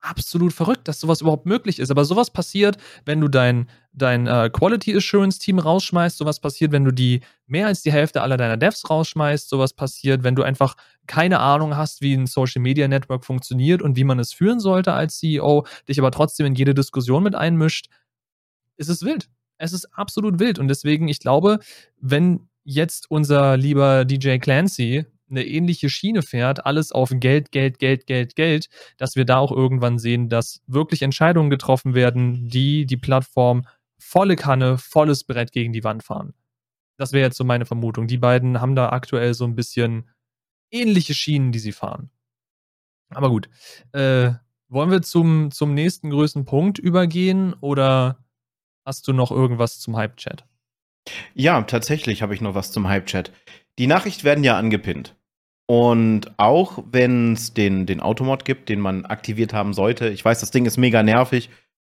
[0.10, 1.92] absolut verrückt, dass sowas überhaupt möglich ist.
[1.92, 6.18] Aber sowas passiert, wenn du dein, dein äh, Quality Assurance Team rausschmeißt.
[6.18, 9.50] Sowas passiert, wenn du die mehr als die Hälfte aller deiner Devs rausschmeißt.
[9.50, 10.76] Sowas passiert, wenn du einfach
[11.08, 14.94] keine Ahnung hast, wie ein Social Media Network funktioniert und wie man es führen sollte
[14.94, 17.88] als CEO, dich aber trotzdem in jede Diskussion mit einmischt.
[18.78, 19.30] Es ist wild.
[19.58, 20.60] Es ist absolut wild.
[20.60, 21.60] Und deswegen, ich glaube,
[22.00, 28.08] wenn jetzt unser lieber DJ Clancy eine ähnliche Schiene fährt, alles auf Geld, Geld, Geld,
[28.08, 32.98] Geld, Geld, dass wir da auch irgendwann sehen, dass wirklich Entscheidungen getroffen werden, die die
[32.98, 33.66] Plattform
[34.00, 36.34] volle Kanne, volles Brett gegen die Wand fahren.
[36.98, 38.08] Das wäre jetzt so meine Vermutung.
[38.08, 40.10] Die beiden haben da aktuell so ein bisschen
[40.72, 42.10] ähnliche Schienen, die sie fahren.
[43.10, 43.50] Aber gut.
[43.92, 44.32] Äh,
[44.70, 48.26] wollen wir zum, zum nächsten größten Punkt übergehen oder
[48.86, 50.46] hast du noch irgendwas zum Hype-Chat?
[51.34, 53.32] Ja, tatsächlich habe ich noch was zum Hype-Chat.
[53.80, 55.16] Die Nachrichten werden ja angepinnt.
[55.70, 60.40] Und auch wenn es den, den Automod gibt, den man aktiviert haben sollte, ich weiß,
[60.40, 61.50] das Ding ist mega nervig,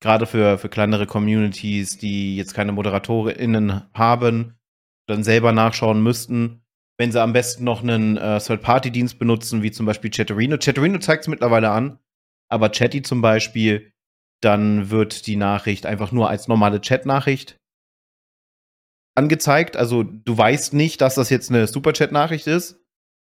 [0.00, 4.54] gerade für, für kleinere Communities, die jetzt keine ModeratorInnen haben,
[5.07, 6.62] dann selber nachschauen müssten,
[6.98, 10.57] wenn sie am besten noch einen äh, Third-Party-Dienst benutzen, wie zum Beispiel Chatterino.
[10.59, 11.98] Chatterino zeigt es mittlerweile an,
[12.50, 13.92] aber Chatty zum Beispiel,
[14.40, 17.57] dann wird die Nachricht einfach nur als normale Chat-Nachricht
[19.14, 19.76] angezeigt.
[19.76, 22.81] Also du weißt nicht, dass das jetzt eine Superchat-Nachricht ist.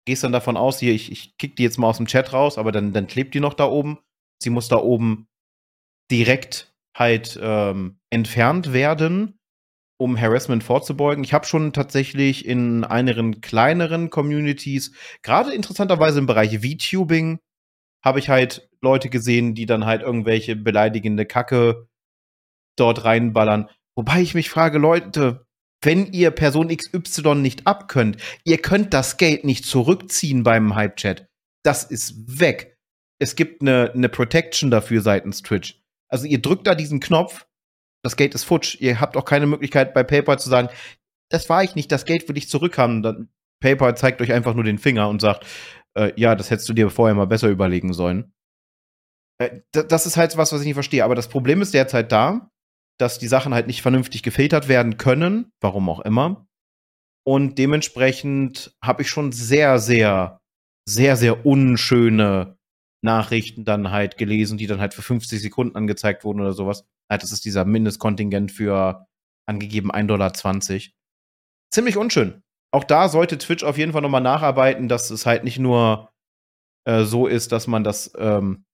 [0.06, 2.58] Gehst dann davon aus, hier, ich, ich kick die jetzt mal aus dem Chat raus,
[2.58, 4.00] aber dann, dann klebt die noch da oben.
[4.42, 5.28] Sie muss da oben
[6.12, 9.40] direkt halt ähm, entfernt werden,
[10.00, 11.24] um Harassment vorzubeugen.
[11.24, 17.40] Ich habe schon tatsächlich in einigen kleineren Communities, gerade interessanterweise im Bereich VTubing,
[18.04, 21.88] habe ich halt Leute gesehen, die dann halt irgendwelche beleidigende Kacke
[22.76, 23.70] dort reinballern.
[23.96, 25.46] Wobei ich mich frage, Leute,
[25.82, 31.28] wenn ihr Person XY nicht abkönnt, ihr könnt das Geld nicht zurückziehen beim Hype-Chat.
[31.64, 32.78] Das ist weg.
[33.20, 35.82] Es gibt eine, eine Protection dafür seitens Twitch.
[36.08, 37.46] Also ihr drückt da diesen Knopf,
[38.04, 38.78] das Geld ist futsch.
[38.80, 40.70] Ihr habt auch keine Möglichkeit bei PayPal zu sagen,
[41.30, 43.04] das war ich nicht, das Geld will ich zurückhaben.
[43.04, 43.30] Dann
[43.62, 45.46] PayPal zeigt euch einfach nur den Finger und sagt,
[45.96, 48.34] äh, ja, das hättest du dir vorher mal besser überlegen sollen.
[49.38, 51.06] Äh, das ist halt was, was ich nicht verstehe.
[51.06, 52.51] Aber das Problem ist derzeit da,
[53.02, 56.48] dass die Sachen halt nicht vernünftig gefiltert werden können, warum auch immer.
[57.26, 60.40] Und dementsprechend habe ich schon sehr, sehr,
[60.88, 62.58] sehr, sehr unschöne
[63.04, 66.86] Nachrichten dann halt gelesen, die dann halt für 50 Sekunden angezeigt wurden oder sowas.
[67.10, 69.08] Halt, das ist dieser Mindestkontingent für
[69.48, 70.34] angegeben 1,20 Dollar.
[71.74, 72.44] Ziemlich unschön.
[72.74, 76.12] auch da sollte Twitch auf jeden Fall nochmal nacharbeiten, dass es halt nicht nur
[76.86, 78.66] äh, so ist, dass man das ähm,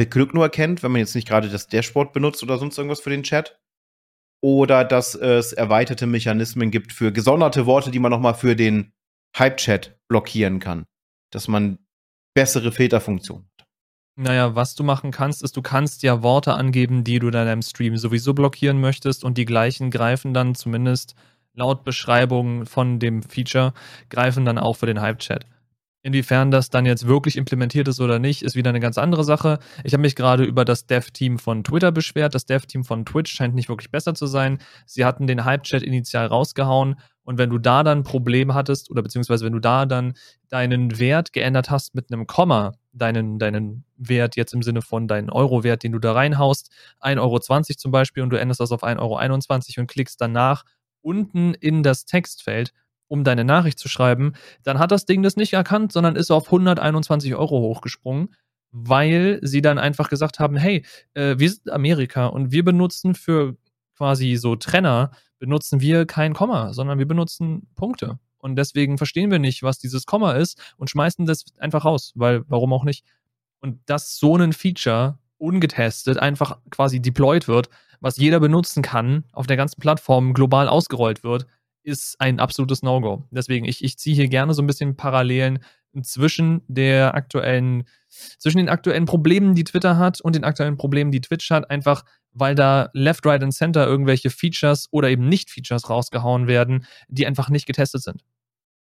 [0.00, 3.00] mit Glück nur erkennt, wenn man jetzt nicht gerade das Dashboard benutzt oder sonst irgendwas
[3.00, 3.60] für den Chat.
[4.42, 8.94] Oder dass es erweiterte Mechanismen gibt für gesonderte Worte, die man nochmal für den
[9.38, 10.86] Hype-Chat blockieren kann.
[11.30, 11.80] Dass man
[12.34, 13.66] bessere Filterfunktionen hat.
[14.16, 17.60] Naja, was du machen kannst, ist, du kannst ja Worte angeben, die du in deinem
[17.60, 21.14] Stream sowieso blockieren möchtest und die gleichen greifen dann zumindest
[21.52, 23.74] laut Beschreibung von dem Feature,
[24.08, 25.44] greifen dann auch für den Hype-Chat.
[26.02, 29.58] Inwiefern das dann jetzt wirklich implementiert ist oder nicht, ist wieder eine ganz andere Sache.
[29.84, 32.34] Ich habe mich gerade über das Dev-Team von Twitter beschwert.
[32.34, 34.58] Das Dev-Team von Twitch scheint nicht wirklich besser zu sein.
[34.86, 36.96] Sie hatten den Hype-Chat initial rausgehauen
[37.30, 40.14] und wenn du da dann Probleme hattest oder beziehungsweise wenn du da dann
[40.48, 45.30] deinen Wert geändert hast mit einem Komma, deinen, deinen Wert jetzt im Sinne von deinen
[45.30, 47.38] Euro-Wert, den du da reinhaust, 1,20 Euro
[47.76, 50.64] zum Beispiel und du änderst das auf 1,21 Euro und klickst danach
[51.02, 52.72] unten in das Textfeld,
[53.10, 56.46] um deine Nachricht zu schreiben, dann hat das Ding das nicht erkannt, sondern ist auf
[56.46, 58.32] 121 Euro hochgesprungen,
[58.70, 63.56] weil sie dann einfach gesagt haben, hey, äh, wir sind Amerika und wir benutzen für
[63.96, 68.20] quasi so Trenner, benutzen wir kein Komma, sondern wir benutzen Punkte.
[68.38, 72.44] Und deswegen verstehen wir nicht, was dieses Komma ist und schmeißen das einfach raus, weil
[72.46, 73.04] warum auch nicht?
[73.60, 79.48] Und dass so ein Feature ungetestet einfach quasi deployed wird, was jeder benutzen kann, auf
[79.48, 81.46] der ganzen Plattform global ausgerollt wird,
[81.82, 83.26] ist ein absolutes No-Go.
[83.30, 85.60] Deswegen, ich, ich ziehe hier gerne so ein bisschen Parallelen
[86.02, 91.20] zwischen der aktuellen, zwischen den aktuellen Problemen, die Twitter hat und den aktuellen Problemen, die
[91.20, 96.46] Twitch hat, einfach weil da Left, Right und Center irgendwelche Features oder eben Nicht-Features rausgehauen
[96.46, 98.22] werden, die einfach nicht getestet sind.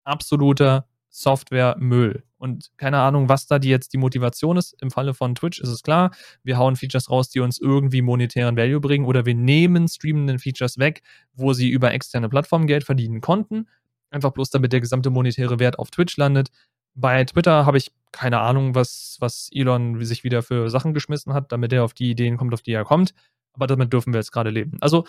[0.05, 2.25] Absoluter Software-Müll.
[2.41, 4.75] Und keine Ahnung, was da die jetzt die Motivation ist.
[4.81, 6.11] Im Falle von Twitch ist es klar,
[6.43, 10.79] wir hauen Features raus, die uns irgendwie monetären Value bringen oder wir nehmen streamenden Features
[10.79, 11.03] weg,
[11.35, 13.69] wo sie über externe Plattformen Geld verdienen konnten.
[14.11, 16.49] Einfach bloß damit der gesamte monetäre Wert auf Twitch landet.
[16.95, 21.53] Bei Twitter habe ich keine Ahnung, was, was Elon sich wieder für Sachen geschmissen hat,
[21.53, 23.13] damit er auf die Ideen kommt, auf die er kommt.
[23.53, 24.79] Aber damit dürfen wir jetzt gerade leben.
[24.81, 25.05] Also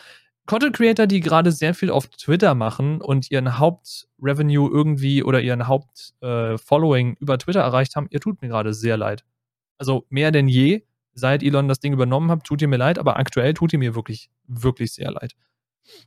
[0.48, 5.68] Content Creator, die gerade sehr viel auf Twitter machen und ihren Hauptrevenue irgendwie oder ihren
[5.68, 9.24] Hauptfollowing äh, über Twitter erreicht haben, ihr tut mir gerade sehr leid.
[9.78, 13.18] Also mehr denn je, seit Elon das Ding übernommen hat, tut ihr mir leid, aber
[13.18, 15.34] aktuell tut ihr mir wirklich, wirklich sehr leid.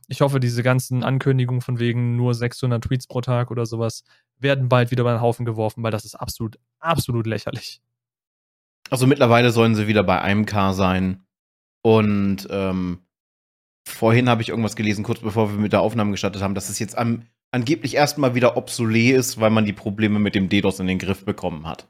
[0.07, 4.03] Ich hoffe, diese ganzen Ankündigungen von wegen nur 600 Tweets pro Tag oder sowas
[4.39, 7.81] werden bald wieder über den Haufen geworfen, weil das ist absolut, absolut lächerlich.
[8.89, 11.23] Also mittlerweile sollen sie wieder bei einem K sein.
[11.81, 13.04] Und ähm,
[13.87, 16.79] vorhin habe ich irgendwas gelesen, kurz bevor wir mit der Aufnahme gestartet haben, dass es
[16.79, 20.87] jetzt am, angeblich erstmal wieder obsolet ist, weil man die Probleme mit dem DDoS in
[20.87, 21.87] den Griff bekommen hat.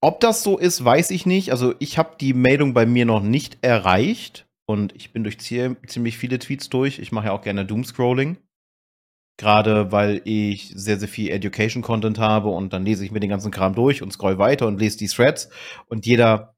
[0.00, 1.50] Ob das so ist, weiß ich nicht.
[1.50, 6.18] Also ich habe die Meldung bei mir noch nicht erreicht und ich bin durch ziemlich
[6.18, 6.98] viele Tweets durch.
[6.98, 8.36] Ich mache ja auch gerne Doomscrolling.
[9.36, 13.50] Gerade weil ich sehr, sehr viel Education-Content habe und dann lese ich mir den ganzen
[13.50, 15.48] Kram durch und scroll weiter und lese die Threads.
[15.86, 16.54] Und jeder,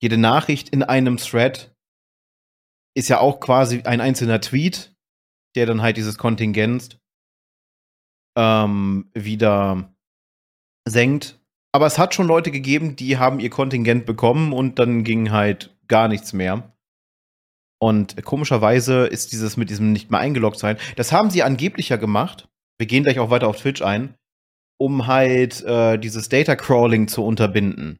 [0.00, 1.74] jede Nachricht in einem Thread
[2.94, 4.94] ist ja auch quasi ein einzelner Tweet,
[5.54, 6.98] der dann halt dieses Kontingent
[8.36, 9.94] ähm, wieder
[10.88, 11.40] senkt.
[11.72, 15.76] Aber es hat schon Leute gegeben, die haben ihr Kontingent bekommen und dann ging halt
[15.86, 16.76] gar nichts mehr.
[17.80, 21.96] Und komischerweise ist dieses mit diesem nicht mehr eingeloggt sein, das haben sie angeblich ja
[21.96, 22.48] gemacht.
[22.78, 24.14] Wir gehen gleich auch weiter auf Twitch ein,
[24.78, 27.98] um halt äh, dieses Data Crawling zu unterbinden.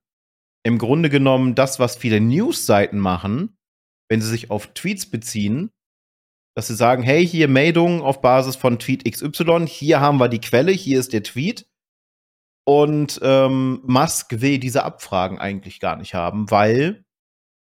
[0.62, 3.57] Im Grunde genommen das, was viele News-Seiten machen,
[4.11, 5.70] wenn sie sich auf Tweets beziehen,
[6.57, 10.40] dass sie sagen, hey, hier Meldung auf Basis von Tweet XY, hier haben wir die
[10.40, 11.66] Quelle, hier ist der Tweet.
[12.66, 17.05] Und ähm, Musk will diese Abfragen eigentlich gar nicht haben, weil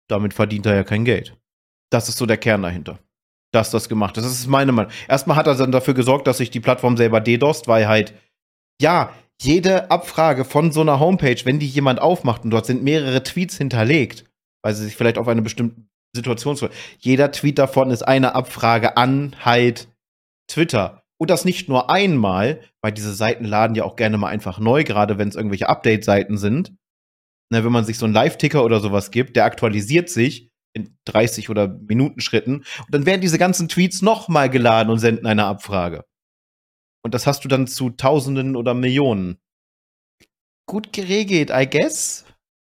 [0.08, 1.36] damit verdient er ja kein Geld.
[1.90, 2.98] Das ist so der Kern dahinter.
[3.52, 4.24] Dass das gemacht ist.
[4.24, 4.92] Das ist meine Meinung.
[5.08, 8.14] Erstmal hat er dann dafür gesorgt, dass sich die Plattform selber dedost, weil halt,
[8.80, 13.22] ja, jede Abfrage von so einer Homepage, wenn die jemand aufmacht und dort sind mehrere
[13.22, 14.24] Tweets hinterlegt,
[14.62, 16.68] weil sie sich vielleicht auf eine bestimmte Situation zu.
[16.98, 19.88] Jeder Tweet davon ist eine Abfrage an halt
[20.48, 21.02] Twitter.
[21.18, 24.84] Und das nicht nur einmal, weil diese Seiten laden ja auch gerne mal einfach neu,
[24.84, 26.72] gerade wenn es irgendwelche Update-Seiten sind.
[27.52, 31.50] Na, wenn man sich so einen Live-Ticker oder sowas gibt, der aktualisiert sich in 30
[31.50, 32.58] oder Minutenschritten.
[32.58, 36.04] Und dann werden diese ganzen Tweets nochmal geladen und senden eine Abfrage.
[37.02, 39.38] Und das hast du dann zu Tausenden oder Millionen.
[40.66, 42.24] Gut geregelt, I guess.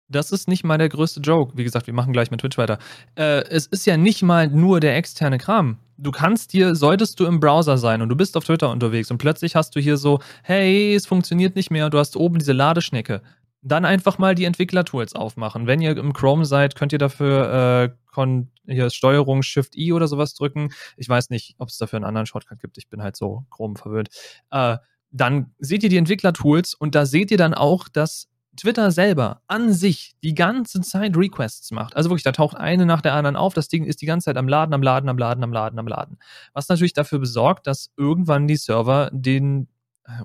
[0.10, 1.56] Das ist nicht mal der größte Joke.
[1.56, 2.80] Wie gesagt, wir machen gleich mit Twitch weiter.
[3.16, 5.78] Äh, es ist ja nicht mal nur der externe Kram.
[5.98, 9.18] Du kannst dir, solltest du im Browser sein und du bist auf Twitter unterwegs und
[9.18, 13.22] plötzlich hast du hier so, hey, es funktioniert nicht mehr du hast oben diese Ladeschnecke
[13.62, 15.68] dann einfach mal die Entwicklertools aufmachen.
[15.68, 18.30] Wenn ihr im Chrome seid, könnt ihr dafür äh,
[18.66, 20.70] hier Steuerung Shift I oder sowas drücken.
[20.98, 22.78] Ich weiß nicht, ob es dafür einen anderen Shortcut gibt.
[22.78, 24.10] Ich bin halt so grob verwirrt.
[24.52, 24.78] Äh,
[25.12, 28.28] dann seht ihr die Entwickler-Tools und da seht ihr dann auch, dass
[28.60, 31.96] Twitter selber an sich die ganze Zeit Requests macht.
[31.96, 33.54] Also wirklich, da taucht eine nach der anderen auf.
[33.54, 35.88] Das Ding ist die ganze Zeit am Laden, am Laden, am Laden, am Laden, am
[35.88, 36.18] Laden.
[36.54, 39.70] Was natürlich dafür besorgt, dass irgendwann die Server den,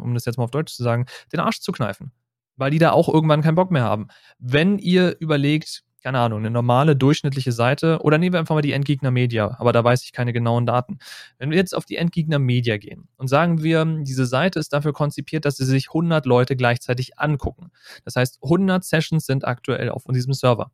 [0.01, 2.13] um das jetzt mal auf Deutsch zu sagen, den Arsch zu kneifen.
[2.57, 4.09] Weil die da auch irgendwann keinen Bock mehr haben.
[4.39, 8.73] Wenn ihr überlegt, keine Ahnung, eine normale durchschnittliche Seite oder nehmen wir einfach mal die
[8.73, 10.99] Endgegner Media, aber da weiß ich keine genauen Daten.
[11.39, 14.93] Wenn wir jetzt auf die Endgegner Media gehen und sagen wir, diese Seite ist dafür
[14.93, 17.71] konzipiert, dass sie sich 100 Leute gleichzeitig angucken.
[18.05, 20.71] Das heißt, 100 Sessions sind aktuell auf diesem Server.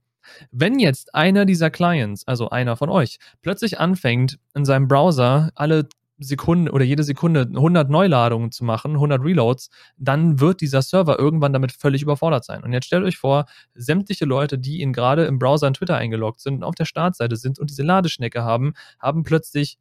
[0.50, 5.88] Wenn jetzt einer dieser Clients, also einer von euch, plötzlich anfängt, in seinem Browser alle
[6.20, 11.52] Sekunde oder jede Sekunde 100 Neuladungen zu machen, 100 Reloads, dann wird dieser Server irgendwann
[11.52, 12.62] damit völlig überfordert sein.
[12.62, 16.40] Und jetzt stellt euch vor, sämtliche Leute, die ihn gerade im Browser in Twitter eingeloggt
[16.40, 19.78] sind und auf der Startseite sind und diese Ladeschnecke haben, haben plötzlich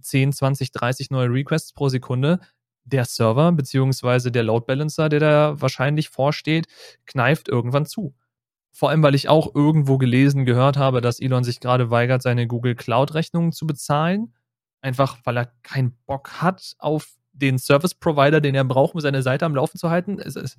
[0.00, 2.40] 10, 20, 30 neue Requests pro Sekunde.
[2.84, 6.66] Der Server beziehungsweise der Load Balancer, der da wahrscheinlich vorsteht,
[7.06, 8.14] kneift irgendwann zu.
[8.72, 12.46] Vor allem, weil ich auch irgendwo gelesen, gehört habe, dass Elon sich gerade weigert, seine
[12.46, 14.32] Google Cloud-Rechnungen zu bezahlen
[14.82, 19.22] Einfach, weil er keinen Bock hat auf den Service Provider, den er braucht, um seine
[19.22, 20.18] Seite am Laufen zu halten.
[20.18, 20.58] Es ist,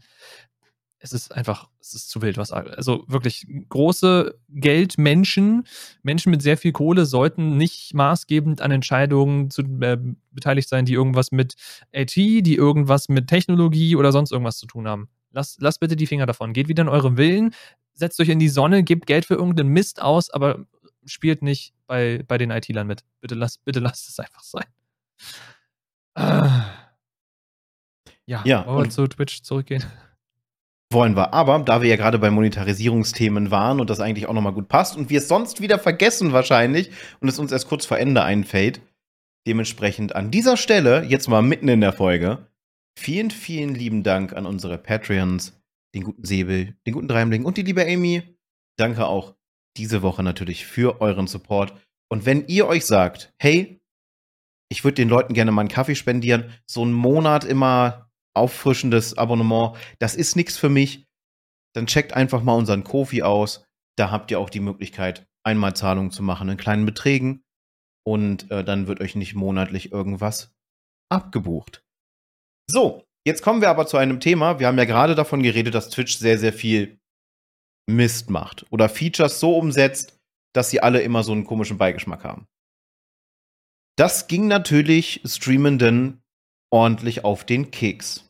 [1.04, 5.66] es ist einfach, es ist zu wild, was, also wirklich große Geldmenschen,
[6.02, 9.98] Menschen mit sehr viel Kohle sollten nicht maßgebend an Entscheidungen zu, äh,
[10.32, 11.56] beteiligt sein, die irgendwas mit
[11.92, 15.10] IT, die irgendwas mit Technologie oder sonst irgendwas zu tun haben.
[15.32, 16.54] Lasst, lasst bitte die Finger davon.
[16.54, 17.54] Geht wieder in eurem Willen,
[17.94, 20.66] setzt euch in die Sonne, gebt Geld für irgendeinen Mist aus, aber
[21.06, 23.04] spielt nicht bei, bei den IT-Lern mit.
[23.22, 24.66] Bitte lasst, bitte lasst es einfach sein.
[26.16, 26.66] Ah.
[28.26, 29.84] Ja, ja wollen wir zu Twitch zurückgehen?
[30.92, 31.34] Wollen wir.
[31.34, 34.96] Aber da wir ja gerade bei Monetarisierungsthemen waren und das eigentlich auch nochmal gut passt
[34.96, 38.82] und wir es sonst wieder vergessen wahrscheinlich und es uns erst kurz vor Ende einfällt,
[39.48, 42.48] dementsprechend an dieser Stelle, jetzt mal mitten in der Folge,
[42.98, 45.60] vielen, vielen lieben Dank an unsere Patreons,
[45.96, 48.24] den guten Säbel, den guten Dreimling und die liebe Amy.
[48.78, 49.36] Danke auch
[49.78, 51.74] diese Woche natürlich für euren Support.
[52.10, 53.82] Und wenn ihr euch sagt, hey,
[54.70, 59.78] ich würde den Leuten gerne mal einen Kaffee spendieren, so einen Monat immer auffrischendes Abonnement,
[60.00, 61.08] das ist nichts für mich,
[61.76, 63.66] dann checkt einfach mal unseren Kofi aus.
[63.98, 67.44] Da habt ihr auch die Möglichkeit, einmal Zahlungen zu machen in kleinen Beträgen.
[68.06, 70.54] Und äh, dann wird euch nicht monatlich irgendwas
[71.10, 71.84] abgebucht.
[72.70, 74.60] So, jetzt kommen wir aber zu einem Thema.
[74.60, 77.00] Wir haben ja gerade davon geredet, dass Twitch sehr, sehr viel
[77.90, 80.18] Mist macht oder Features so umsetzt,
[80.54, 82.48] dass sie alle immer so einen komischen Beigeschmack haben.
[83.98, 86.22] Das ging natürlich Streamenden
[86.72, 88.30] ordentlich auf den Keks.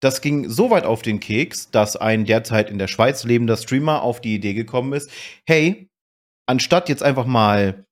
[0.00, 4.02] Das ging so weit auf den Keks, dass ein derzeit in der Schweiz lebender Streamer
[4.02, 5.10] auf die Idee gekommen ist,
[5.46, 5.88] hey,
[6.46, 7.86] anstatt jetzt einfach mal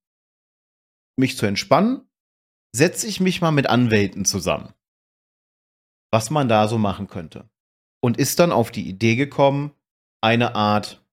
[1.19, 2.09] mich zu entspannen,
[2.75, 4.73] setze ich mich mal mit Anwälten zusammen.
[6.11, 7.49] Was man da so machen könnte.
[8.03, 9.73] Und ist dann auf die Idee gekommen,
[10.23, 11.05] eine Art,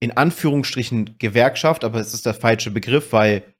[0.00, 3.54] in Anführungsstrichen, Gewerkschaft, aber es ist der falsche Begriff, weil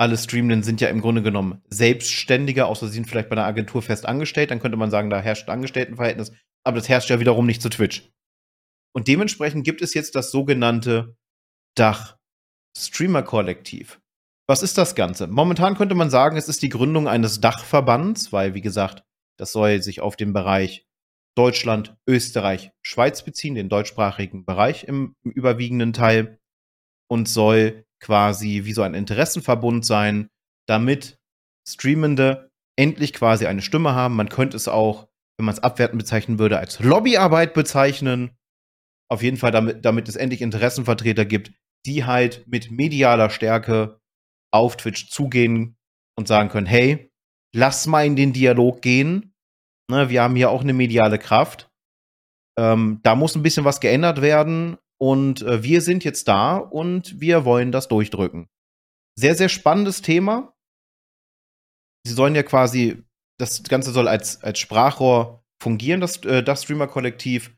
[0.00, 3.82] alle Streamenden sind ja im Grunde genommen Selbstständiger, außer sie sind vielleicht bei einer Agentur
[3.82, 6.32] fest angestellt, dann könnte man sagen, da herrscht ein Angestelltenverhältnis,
[6.64, 8.10] aber das herrscht ja wiederum nicht zu Twitch.
[8.94, 11.16] Und dementsprechend gibt es jetzt das sogenannte
[11.74, 12.16] Dach
[12.76, 14.00] Streamer Kollektiv.
[14.46, 15.26] Was ist das Ganze?
[15.26, 19.04] Momentan könnte man sagen, es ist die Gründung eines Dachverbands, weil, wie gesagt,
[19.36, 20.87] das soll sich auf den Bereich
[21.38, 26.40] Deutschland, Österreich, Schweiz beziehen, den deutschsprachigen Bereich im, überwiegenden Teil
[27.08, 30.30] und soll quasi wie so ein Interessenverbund sein,
[30.66, 31.20] damit
[31.66, 34.16] Streamende endlich quasi eine Stimme haben.
[34.16, 38.36] Man könnte es auch, wenn man es abwertend bezeichnen würde, als Lobbyarbeit bezeichnen.
[39.08, 41.52] Auf jeden Fall, damit, damit es endlich Interessenvertreter gibt,
[41.86, 44.00] die halt mit medialer Stärke
[44.52, 45.76] auf Twitch zugehen
[46.16, 47.12] und sagen können, hey,
[47.54, 49.27] lass mal in den Dialog gehen
[49.90, 51.70] Ne, wir haben hier auch eine mediale Kraft.
[52.58, 57.20] Ähm, da muss ein bisschen was geändert werden und äh, wir sind jetzt da und
[57.20, 58.48] wir wollen das durchdrücken.
[59.18, 60.54] Sehr, sehr spannendes Thema.
[62.06, 63.02] Sie sollen ja quasi,
[63.38, 67.56] das Ganze soll als, als Sprachrohr fungieren, das, äh, das Streamer-Kollektiv.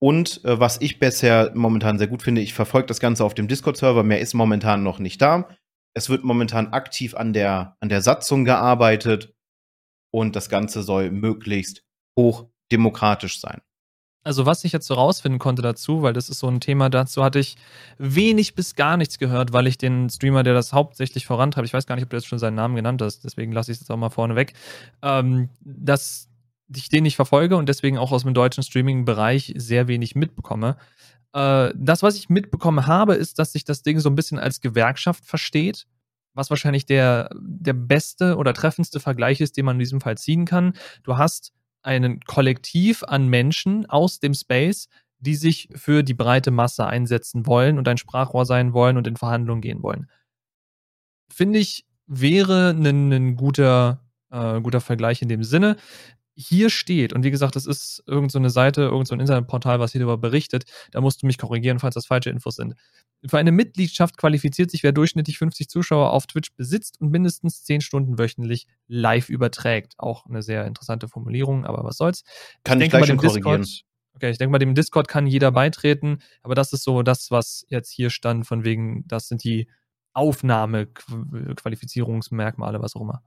[0.00, 3.48] Und äh, was ich bisher momentan sehr gut finde, ich verfolge das Ganze auf dem
[3.48, 5.48] Discord-Server, mehr ist momentan noch nicht da.
[5.94, 9.34] Es wird momentan aktiv an der, an der Satzung gearbeitet
[10.12, 11.82] und das Ganze soll möglichst
[12.16, 13.60] hochdemokratisch sein.
[14.24, 17.24] Also was ich jetzt so rausfinden konnte dazu, weil das ist so ein Thema, dazu
[17.24, 17.56] hatte ich
[17.98, 21.86] wenig bis gar nichts gehört, weil ich den Streamer, der das hauptsächlich vorantreibt, ich weiß
[21.86, 23.90] gar nicht, ob du jetzt schon seinen Namen genannt hast, deswegen lasse ich es jetzt
[23.90, 24.54] auch mal vorne weg,
[25.02, 26.28] ähm, dass
[26.72, 30.76] ich den nicht verfolge und deswegen auch aus dem deutschen Streaming-Bereich sehr wenig mitbekomme.
[31.32, 34.60] Äh, das, was ich mitbekommen habe, ist, dass sich das Ding so ein bisschen als
[34.60, 35.86] Gewerkschaft versteht,
[36.34, 40.44] was wahrscheinlich der, der beste oder treffendste Vergleich ist, den man in diesem Fall ziehen
[40.44, 40.74] kann.
[41.02, 41.52] Du hast
[41.82, 47.78] ein Kollektiv an Menschen aus dem Space, die sich für die breite Masse einsetzen wollen
[47.78, 50.08] und ein Sprachrohr sein wollen und in Verhandlungen gehen wollen.
[51.32, 55.76] Finde ich, wäre ein, ein guter, äh, guter Vergleich in dem Sinne
[56.42, 60.00] hier steht, und wie gesagt, das ist irgendeine so Seite, irgendein so Internetportal, was hier
[60.00, 62.74] darüber berichtet, da musst du mich korrigieren, falls das falsche Infos sind.
[63.24, 67.80] Für eine Mitgliedschaft qualifiziert sich, wer durchschnittlich 50 Zuschauer auf Twitch besitzt und mindestens 10
[67.80, 69.94] Stunden wöchentlich live überträgt.
[69.98, 72.24] Auch eine sehr interessante Formulierung, aber was soll's.
[72.64, 73.62] Kann ich, ich gleich schon korrigieren.
[73.62, 77.30] Discord, okay, ich denke mal, dem Discord kann jeder beitreten, aber das ist so das,
[77.30, 79.68] was jetzt hier stand, von wegen, das sind die
[80.14, 83.22] Aufnahmequalifizierungsmerkmale, was auch immer.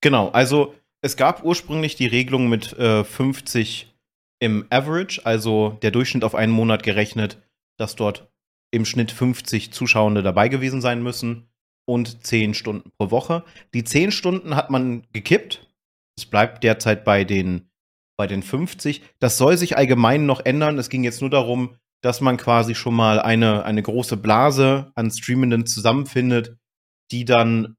[0.00, 0.74] Genau, also
[1.04, 3.94] es gab ursprünglich die Regelung mit äh, 50
[4.40, 7.42] im Average, also der Durchschnitt auf einen Monat gerechnet,
[7.76, 8.32] dass dort
[8.70, 11.50] im Schnitt 50 Zuschauende dabei gewesen sein müssen
[11.86, 13.44] und 10 Stunden pro Woche.
[13.74, 15.68] Die 10 Stunden hat man gekippt.
[16.16, 17.68] Es bleibt derzeit bei den,
[18.16, 19.02] bei den 50.
[19.18, 20.78] Das soll sich allgemein noch ändern.
[20.78, 25.10] Es ging jetzt nur darum, dass man quasi schon mal eine, eine große Blase an
[25.10, 26.56] Streamenden zusammenfindet,
[27.10, 27.76] die dann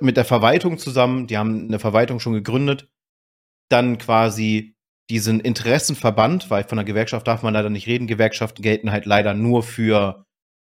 [0.00, 2.88] mit der Verwaltung zusammen, die haben eine Verwaltung schon gegründet,
[3.68, 4.76] dann quasi
[5.08, 9.34] diesen Interessenverband, weil von der Gewerkschaft darf man leider nicht reden, Gewerkschaften gelten halt leider
[9.34, 10.26] nur für,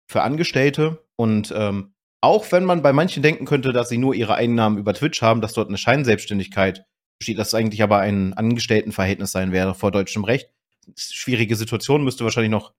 [0.09, 4.35] für Angestellte und ähm, auch wenn man bei manchen denken könnte, dass sie nur ihre
[4.35, 6.85] Einnahmen über Twitch haben, dass dort eine Scheinselbstständigkeit
[7.17, 10.49] besteht, dass eigentlich aber ein Angestelltenverhältnis sein wäre vor deutschem Recht.
[10.97, 12.73] Schwierige Situation, müsste wahrscheinlich noch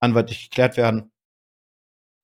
[0.00, 1.12] anwaltlich geklärt werden.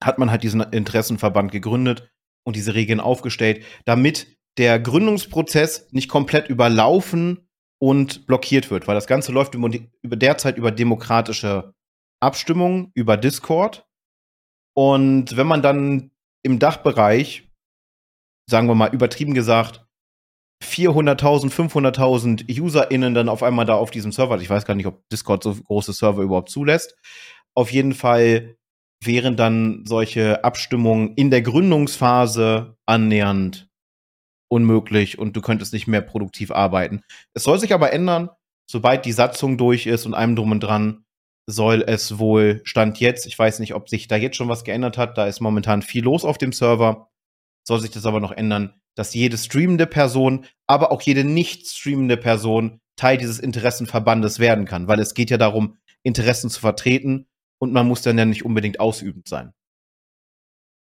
[0.03, 2.10] Hat man halt diesen Interessenverband gegründet
[2.43, 7.47] und diese Regeln aufgestellt, damit der Gründungsprozess nicht komplett überlaufen
[7.79, 9.69] und blockiert wird, weil das Ganze läuft über,
[10.01, 11.73] über derzeit über demokratische
[12.19, 13.87] Abstimmungen, über Discord.
[14.75, 16.11] Und wenn man dann
[16.43, 17.49] im Dachbereich,
[18.49, 19.85] sagen wir mal übertrieben gesagt,
[20.63, 25.07] 400.000, 500.000 UserInnen dann auf einmal da auf diesem Server, ich weiß gar nicht, ob
[25.09, 26.95] Discord so große Server überhaupt zulässt,
[27.55, 28.57] auf jeden Fall
[29.03, 33.67] wären dann solche Abstimmungen in der Gründungsphase annähernd
[34.47, 37.01] unmöglich und du könntest nicht mehr produktiv arbeiten.
[37.33, 38.29] Es soll sich aber ändern,
[38.69, 41.05] sobald die Satzung durch ist und einem drum und dran
[41.47, 44.97] soll es wohl Stand jetzt, ich weiß nicht, ob sich da jetzt schon was geändert
[44.97, 47.09] hat, da ist momentan viel los auf dem Server,
[47.65, 52.17] soll sich das aber noch ändern, dass jede streamende Person, aber auch jede nicht streamende
[52.17, 57.27] Person Teil dieses Interessenverbandes werden kann, weil es geht ja darum, Interessen zu vertreten
[57.61, 59.53] und man muss dann ja nicht unbedingt ausübend sein.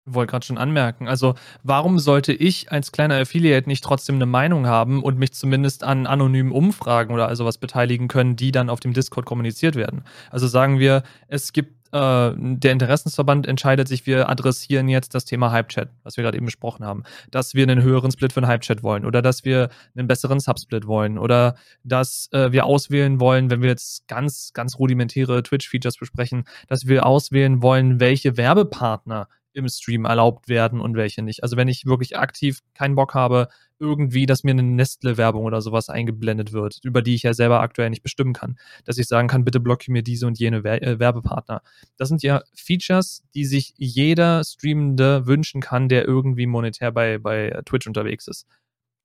[0.06, 1.08] Wollte gerade schon anmerken.
[1.08, 5.84] Also, warum sollte ich als kleiner Affiliate nicht trotzdem eine Meinung haben und mich zumindest
[5.84, 10.04] an anonymen Umfragen oder also was beteiligen können, die dann auf dem Discord kommuniziert werden?
[10.30, 15.50] Also sagen wir, es gibt äh, der Interessensverband entscheidet sich, wir adressieren jetzt das Thema
[15.52, 18.82] Hype-Chat, was wir gerade eben besprochen haben, dass wir einen höheren Split für den Hype-Chat
[18.82, 23.62] wollen oder dass wir einen besseren Subsplit wollen oder dass äh, wir auswählen wollen, wenn
[23.62, 30.04] wir jetzt ganz, ganz rudimentäre Twitch-Features besprechen, dass wir auswählen wollen, welche Werbepartner im Stream
[30.04, 31.42] erlaubt werden und welche nicht.
[31.42, 33.48] Also wenn ich wirklich aktiv keinen Bock habe,
[33.78, 37.90] irgendwie, dass mir eine Nestle-Werbung oder sowas eingeblendet wird, über die ich ja selber aktuell
[37.90, 41.62] nicht bestimmen kann, dass ich sagen kann, bitte blockiere mir diese und jene äh, Werbepartner.
[41.96, 47.60] Das sind ja Features, die sich jeder Streamende wünschen kann, der irgendwie monetär bei, bei
[47.64, 48.46] Twitch unterwegs ist.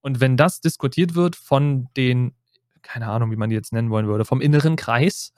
[0.02, 2.36] Und wenn das diskutiert wird von den
[2.86, 5.34] keine Ahnung, wie man die jetzt nennen wollen würde, vom inneren Kreis,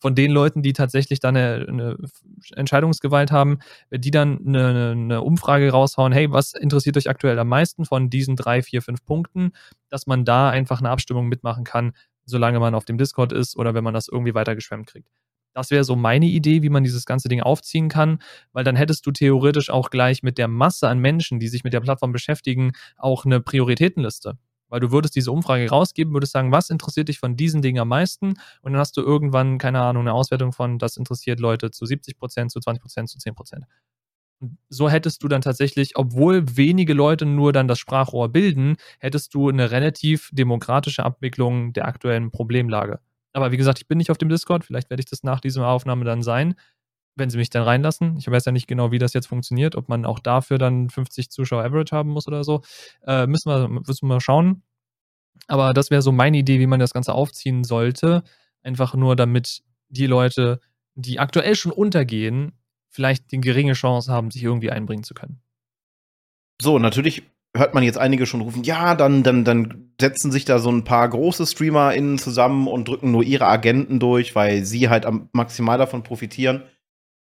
[0.00, 1.96] von den Leuten, die tatsächlich dann eine, eine
[2.54, 3.58] Entscheidungsgewalt haben,
[3.90, 8.36] die dann eine, eine, Umfrage raushauen, hey, was interessiert euch aktuell am meisten von diesen
[8.36, 9.52] drei, vier, fünf Punkten,
[9.88, 11.92] dass man da einfach eine Abstimmung mitmachen kann,
[12.24, 15.08] solange man auf dem Discord ist oder wenn man das irgendwie weitergeschwemmt kriegt.
[15.52, 18.18] Das wäre so meine Idee, wie man dieses ganze Ding aufziehen kann,
[18.52, 21.72] weil dann hättest du theoretisch auch gleich mit der Masse an Menschen, die sich mit
[21.72, 24.36] der Plattform beschäftigen, auch eine Prioritätenliste.
[24.68, 27.88] Weil du würdest diese Umfrage rausgeben, würdest sagen, was interessiert dich von diesen Dingen am
[27.88, 28.34] meisten?
[28.62, 32.18] Und dann hast du irgendwann, keine Ahnung, eine Auswertung von, das interessiert Leute zu 70
[32.18, 33.64] Prozent, zu 20 Prozent, zu 10 Prozent.
[34.68, 39.48] So hättest du dann tatsächlich, obwohl wenige Leute nur dann das Sprachrohr bilden, hättest du
[39.48, 43.00] eine relativ demokratische Abwicklung der aktuellen Problemlage.
[43.32, 45.66] Aber wie gesagt, ich bin nicht auf dem Discord, vielleicht werde ich das nach dieser
[45.66, 46.54] Aufnahme dann sein
[47.16, 48.16] wenn sie mich dann reinlassen.
[48.18, 51.30] Ich weiß ja nicht genau, wie das jetzt funktioniert, ob man auch dafür dann 50
[51.30, 52.62] Zuschauer Average haben muss oder so.
[53.06, 54.62] Äh, müssen, wir, müssen wir schauen.
[55.48, 58.22] Aber das wäre so meine Idee, wie man das Ganze aufziehen sollte.
[58.62, 60.60] Einfach nur, damit die Leute,
[60.94, 62.52] die aktuell schon untergehen,
[62.88, 65.40] vielleicht die geringe Chance haben, sich irgendwie einbringen zu können.
[66.60, 67.22] So, natürlich
[67.56, 70.84] hört man jetzt einige schon rufen, ja, dann, dann, dann setzen sich da so ein
[70.84, 75.78] paar große StreamerInnen zusammen und drücken nur ihre Agenten durch, weil sie halt am maximal
[75.78, 76.62] davon profitieren.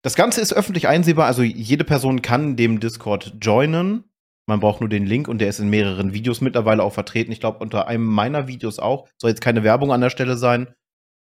[0.08, 4.04] Das Ganze ist öffentlich einsehbar, also jede Person kann dem Discord joinen.
[4.46, 7.30] Man braucht nur den Link und der ist in mehreren Videos mittlerweile auch vertreten.
[7.30, 9.06] Ich glaube, unter einem meiner Videos auch.
[9.20, 10.72] Soll jetzt keine Werbung an der Stelle sein.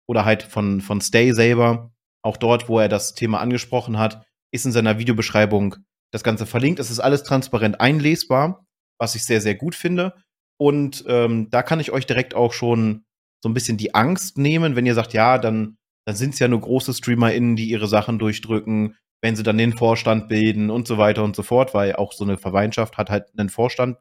[0.08, 1.92] Oder halt von, von Stay selber.
[2.24, 5.76] Auch dort, wo er das Thema angesprochen hat, ist in seiner Videobeschreibung
[6.10, 6.80] das Ganze verlinkt.
[6.80, 8.66] Es ist alles transparent einlesbar,
[8.98, 10.16] was ich sehr, sehr gut finde.
[10.58, 13.04] Und ähm, da kann ich euch direkt auch schon
[13.44, 15.76] so ein bisschen die Angst nehmen, wenn ihr sagt, ja, dann,
[16.06, 19.76] dann sind es ja nur große StreamerInnen, die ihre Sachen durchdrücken, wenn sie dann den
[19.76, 23.30] Vorstand bilden und so weiter und so fort, weil auch so eine Verwandtschaft hat halt
[23.38, 23.98] einen Vorstand,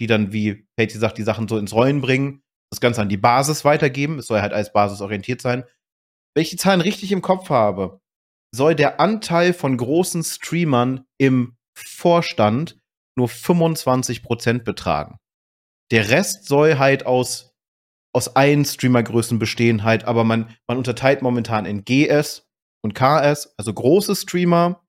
[0.00, 3.16] die dann, wie Patty sagt, die Sachen so ins Rollen bringen, das Ganze an die
[3.16, 4.18] Basis weitergeben.
[4.18, 5.64] Es soll halt als Basis orientiert sein.
[6.34, 8.00] Wenn ich die Zahlen richtig im Kopf habe,
[8.54, 12.78] soll der Anteil von großen Streamern im Vorstand
[13.16, 15.18] nur 25% betragen.
[15.90, 17.47] Der Rest soll halt aus,
[18.14, 22.48] aus allen Streamergrößen bestehen, halt, aber man, man unterteilt momentan in GS
[22.82, 24.86] und KS, also große Streamer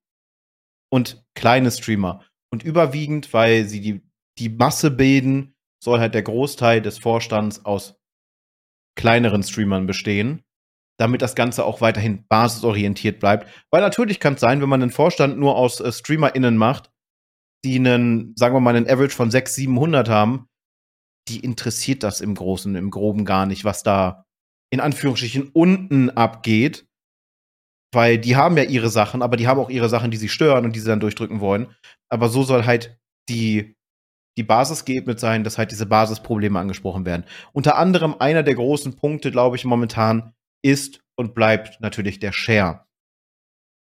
[0.92, 2.24] und kleine Streamer.
[2.52, 4.02] Und überwiegend, weil sie die,
[4.40, 8.00] die Masse bilden, soll halt der Großteil des Vorstands aus
[8.98, 10.44] kleineren Streamern bestehen
[11.00, 13.48] damit das Ganze auch weiterhin basisorientiert bleibt.
[13.72, 16.92] Weil natürlich kann es sein, wenn man einen Vorstand nur aus äh, StreamerInnen macht,
[17.64, 20.49] die einen, sagen wir mal, einen Average von 600, 700 haben,
[21.30, 24.26] die interessiert das im Großen, im Groben gar nicht, was da
[24.72, 26.88] in Anführungsstrichen unten abgeht.
[27.92, 30.66] Weil die haben ja ihre Sachen, aber die haben auch ihre Sachen, die sie stören
[30.66, 31.74] und die sie dann durchdrücken wollen.
[32.10, 33.00] Aber so soll halt
[33.30, 33.76] die,
[34.38, 37.26] die Basis geebnet sein, dass halt diese Basisprobleme angesprochen werden.
[37.52, 42.86] Unter anderem einer der großen Punkte, glaube ich, momentan ist und bleibt natürlich der Share.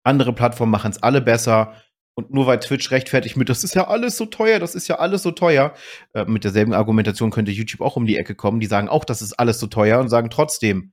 [0.05, 1.75] Andere Plattformen machen es alle besser.
[2.19, 4.97] Und nur weil Twitch rechtfertigt mit, das ist ja alles so teuer, das ist ja
[4.97, 5.75] alles so teuer.
[6.15, 8.59] Äh, mit derselben Argumentation könnte YouTube auch um die Ecke kommen.
[8.59, 10.93] Die sagen auch, das ist alles so teuer und sagen trotzdem,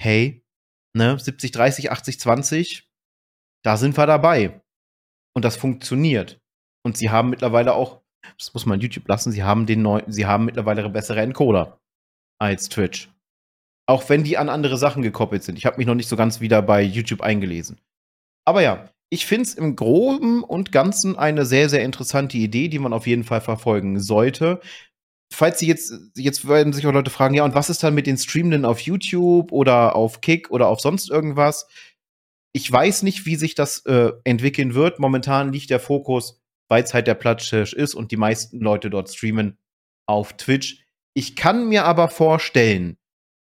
[0.00, 0.44] hey,
[0.94, 2.88] ne, 70, 30, 80, 20,
[3.64, 4.60] da sind wir dabei.
[5.34, 6.38] Und das funktioniert.
[6.84, 8.02] Und sie haben mittlerweile auch,
[8.36, 11.80] das muss man YouTube lassen, sie haben den neuen, sie haben mittlerweile bessere Encoder
[12.38, 13.10] als Twitch.
[13.86, 15.56] Auch wenn die an andere Sachen gekoppelt sind.
[15.56, 17.80] Ich habe mich noch nicht so ganz wieder bei YouTube eingelesen.
[18.44, 22.78] Aber ja, ich finde es im Groben und Ganzen eine sehr, sehr interessante Idee, die
[22.78, 24.60] man auf jeden Fall verfolgen sollte.
[25.32, 28.06] Falls Sie jetzt, jetzt werden sich auch Leute fragen, ja, und was ist dann mit
[28.06, 31.68] den Streamenden auf YouTube oder auf Kick oder auf sonst irgendwas?
[32.52, 34.98] Ich weiß nicht, wie sich das äh, entwickeln wird.
[34.98, 39.10] Momentan liegt der Fokus, weil es halt der Platzhirsch ist und die meisten Leute dort
[39.10, 39.58] streamen
[40.06, 40.84] auf Twitch.
[41.14, 42.96] Ich kann mir aber vorstellen,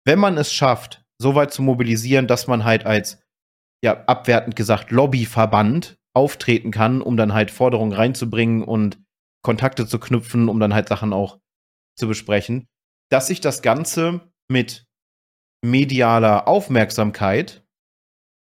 [0.05, 3.21] wenn man es schafft, so weit zu mobilisieren, dass man halt als,
[3.85, 8.99] ja, abwertend gesagt, Lobbyverband auftreten kann, um dann halt Forderungen reinzubringen und
[9.43, 11.39] Kontakte zu knüpfen, um dann halt Sachen auch
[11.97, 12.67] zu besprechen,
[13.11, 14.87] dass sich das Ganze mit
[15.65, 17.65] medialer Aufmerksamkeit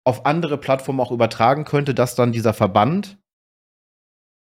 [0.07, 3.19] auf andere Plattformen auch übertragen könnte, dass dann dieser Verband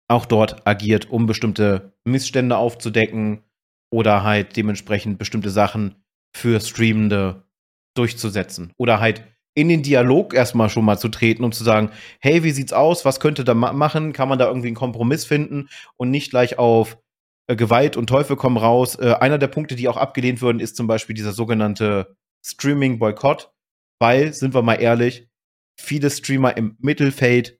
[0.09, 3.43] auch dort agiert, um bestimmte Missstände aufzudecken
[3.91, 5.95] oder halt dementsprechend bestimmte Sachen
[6.35, 7.47] für Streamende
[7.95, 8.73] durchzusetzen.
[8.77, 9.23] Oder halt
[9.57, 11.89] in den Dialog erstmal schon mal zu treten, um zu sagen,
[12.19, 13.05] hey, wie sieht's aus?
[13.05, 14.13] Was könnte da ma machen?
[14.13, 16.99] Kann man da irgendwie einen Kompromiss finden und nicht gleich auf
[17.47, 18.99] äh, Gewalt und Teufel kommen raus?
[18.99, 23.51] Äh, einer der Punkte, die auch abgelehnt würden, ist zum Beispiel dieser sogenannte Streaming-Boykott,
[23.99, 25.27] weil, sind wir mal ehrlich,
[25.75, 27.59] viele Streamer im Mittelfeld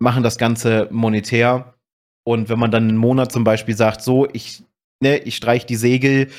[0.00, 1.74] machen das Ganze monetär.
[2.26, 4.64] Und wenn man dann einen Monat zum Beispiel sagt, so, ich
[5.04, 6.30] ne, ich streiche die Segel,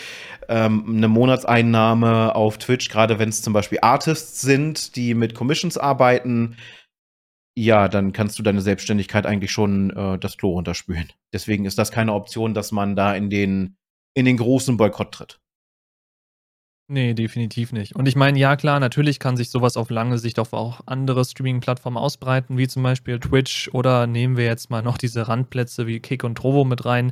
[0.49, 5.77] ähm, eine Monatseinnahme auf Twitch, gerade wenn es zum Beispiel Artists sind, die mit Commissions
[5.77, 6.57] arbeiten,
[7.57, 11.13] ja, dann kannst du deine Selbstständigkeit eigentlich schon äh, das Klo runterspülen.
[11.33, 13.77] Deswegen ist das keine Option, dass man da in den,
[14.13, 15.39] in den großen Boykott tritt.
[16.87, 17.95] Nee, definitiv nicht.
[17.95, 21.25] Und ich meine, ja klar, natürlich kann sich sowas auf lange Sicht auf auch andere
[21.25, 25.99] Streaming-Plattformen ausbreiten, wie zum Beispiel Twitch oder nehmen wir jetzt mal noch diese Randplätze wie
[25.99, 27.11] Kick und Trovo mit rein.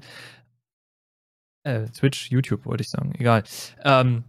[1.64, 3.44] Äh, Twitch, YouTube wollte ich sagen, egal.
[3.84, 4.24] Ähm,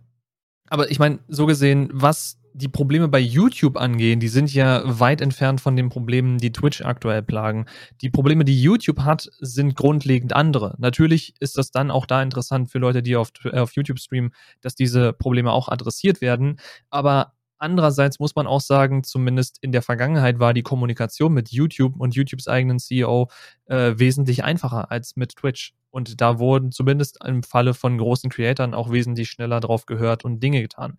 [0.68, 5.20] aber ich meine, so gesehen, was die Probleme bei YouTube angehen, die sind ja weit
[5.20, 7.66] entfernt von den Problemen, die Twitch aktuell plagen.
[8.00, 10.76] Die Probleme, die YouTube hat, sind grundlegend andere.
[10.78, 14.76] Natürlich ist das dann auch da interessant für Leute, die auf, auf YouTube streamen, dass
[14.76, 16.60] diese Probleme auch adressiert werden.
[16.90, 21.98] Aber Andererseits muss man auch sagen, zumindest in der Vergangenheit war die Kommunikation mit YouTube
[21.98, 23.30] und YouTubes eigenen CEO
[23.66, 25.72] äh, wesentlich einfacher als mit Twitch.
[25.94, 30.40] Und da wurden zumindest im Falle von großen Creatoren auch wesentlich schneller drauf gehört und
[30.42, 30.98] Dinge getan.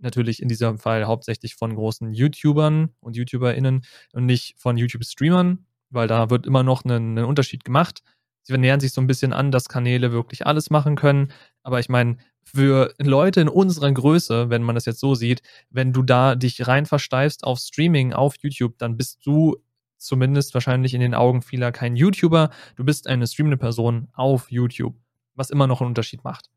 [0.00, 5.64] Natürlich in diesem Fall hauptsächlich von großen YouTubern und YouTuberInnen und nicht von YouTube-Streamern.
[5.90, 8.02] weil da wird immer noch ein, Unterschied gemacht.
[8.42, 11.30] Sie nähern sich so ein bisschen an, dass Kanäle wirklich alles machen können.
[11.62, 15.92] Aber ich meine, für Leute in unserer Größe, wenn man das jetzt so sieht, wenn
[15.92, 19.58] du da dich rein versteifst auf Streaming auf YouTube, dann bist du
[19.98, 22.50] zumindest wahrscheinlich in den Augen vieler kein YouTuber.
[22.76, 24.96] Du bist eine streamende Person auf YouTube,
[25.34, 26.50] was immer noch einen Unterschied macht.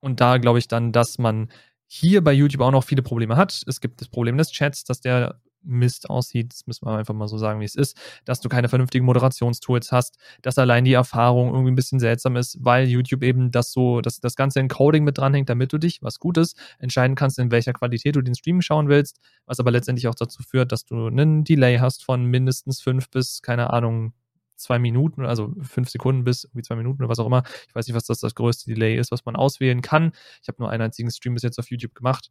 [0.00, 1.48] Und da glaube ich dann, dass man
[1.86, 3.62] hier bei YouTube auch noch viele Probleme hat.
[3.66, 7.28] Es gibt das Problem des Chats, dass der Mist aussieht, das müssen wir einfach mal
[7.28, 11.48] so sagen, wie es ist, dass du keine vernünftigen Moderationstools hast, dass allein die Erfahrung
[11.48, 15.18] irgendwie ein bisschen seltsam ist, weil YouTube eben das so, dass das ganze Encoding mit
[15.18, 18.62] dranhängt, damit du dich, was gut ist, entscheiden kannst, in welcher Qualität du den Stream
[18.62, 22.80] schauen willst, was aber letztendlich auch dazu führt, dass du einen Delay hast von mindestens
[22.80, 24.12] fünf bis, keine Ahnung,
[24.56, 27.42] zwei Minuten, also fünf Sekunden bis irgendwie zwei Minuten oder was auch immer.
[27.68, 30.12] Ich weiß nicht, was das das größte Delay ist, was man auswählen kann.
[30.42, 32.30] Ich habe nur einen einzigen Stream bis jetzt auf YouTube gemacht.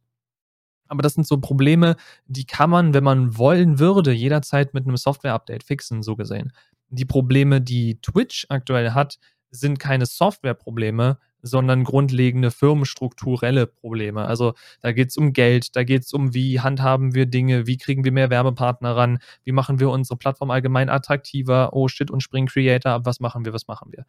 [0.88, 4.96] Aber das sind so Probleme, die kann man, wenn man wollen würde, jederzeit mit einem
[4.96, 6.52] Software-Update fixen, so gesehen.
[6.88, 9.18] Die Probleme, die Twitch aktuell hat,
[9.50, 14.26] sind keine Software-Probleme, sondern grundlegende firmenstrukturelle Probleme.
[14.26, 17.76] Also da geht es um Geld, da geht es um, wie handhaben wir Dinge, wie
[17.76, 22.22] kriegen wir mehr Werbepartner ran, wie machen wir unsere Plattform allgemein attraktiver, oh shit, und
[22.22, 24.04] Spring Creator ab, was machen wir, was machen wir.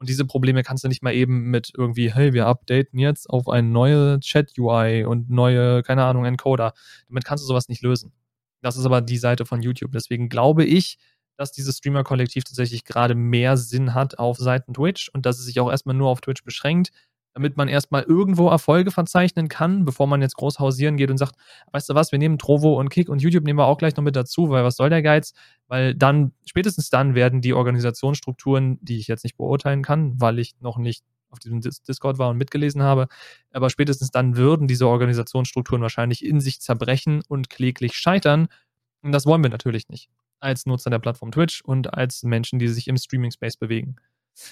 [0.00, 3.48] Und diese Probleme kannst du nicht mal eben mit irgendwie, hey, wir updaten jetzt auf
[3.48, 6.72] eine neue Chat-UI und neue, keine Ahnung, Encoder.
[7.08, 8.12] Damit kannst du sowas nicht lösen.
[8.62, 9.92] Das ist aber die Seite von YouTube.
[9.92, 10.96] Deswegen glaube ich,
[11.36, 15.60] dass dieses Streamer-Kollektiv tatsächlich gerade mehr Sinn hat auf Seiten Twitch und dass es sich
[15.60, 16.90] auch erstmal nur auf Twitch beschränkt,
[17.32, 21.36] damit man erstmal irgendwo Erfolge verzeichnen kann, bevor man jetzt groß hausieren geht und sagt,
[21.72, 24.04] weißt du was, wir nehmen Trovo und Kick und YouTube nehmen wir auch gleich noch
[24.04, 25.32] mit dazu, weil was soll der Geiz?
[25.68, 30.54] Weil dann, spätestens dann werden die Organisationsstrukturen, die ich jetzt nicht beurteilen kann, weil ich
[30.60, 33.06] noch nicht auf diesem Discord war und mitgelesen habe,
[33.52, 38.48] aber spätestens dann würden diese Organisationsstrukturen wahrscheinlich in sich zerbrechen und kläglich scheitern.
[39.02, 40.10] Und das wollen wir natürlich nicht
[40.40, 43.96] als Nutzer der Plattform Twitch und als Menschen, die sich im Streaming-Space bewegen.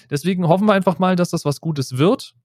[0.09, 2.35] Deswegen hoffen wir einfach mal, dass das was Gutes wird,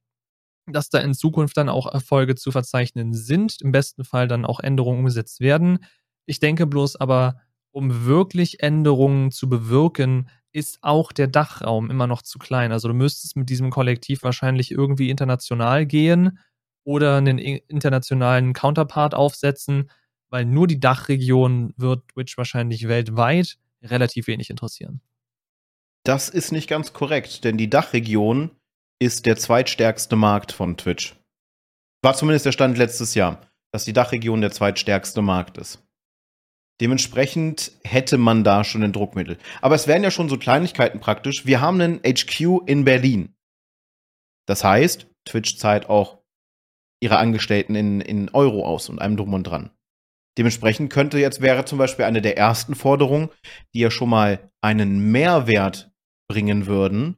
[0.67, 4.61] dass da in Zukunft dann auch Erfolge zu verzeichnen sind, im besten Fall dann auch
[4.61, 5.79] Änderungen umgesetzt werden.
[6.27, 7.41] Ich denke bloß aber,
[7.71, 12.71] um wirklich Änderungen zu bewirken, ist auch der Dachraum immer noch zu klein.
[12.71, 16.39] Also du müsstest mit diesem Kollektiv wahrscheinlich irgendwie international gehen
[16.85, 19.91] oder einen internationalen Counterpart aufsetzen,
[20.31, 25.01] weil nur die Dachregion wird Twitch wahrscheinlich weltweit relativ wenig interessieren.
[26.05, 28.51] Das ist nicht ganz korrekt, denn die Dachregion
[29.01, 31.17] ist der zweitstärkste Markt von Twitch.
[32.03, 33.41] War zumindest der Stand letztes Jahr,
[33.73, 35.83] dass die Dachregion der zweitstärkste Markt ist.
[36.81, 39.39] Dementsprechend hätte man da schon ein Druckmittel.
[39.63, 41.47] Aber es wären ja schon so Kleinigkeiten praktisch.
[41.47, 43.35] Wir haben einen HQ in Berlin.
[44.47, 46.19] Das heißt, Twitch zahlt auch
[47.01, 49.71] ihre Angestellten in, in Euro aus und einem drum und dran.
[50.37, 53.31] Dementsprechend könnte jetzt wäre zum Beispiel eine der ersten Forderungen,
[53.73, 55.93] die ja schon mal einen Mehrwert
[56.29, 57.17] bringen würden,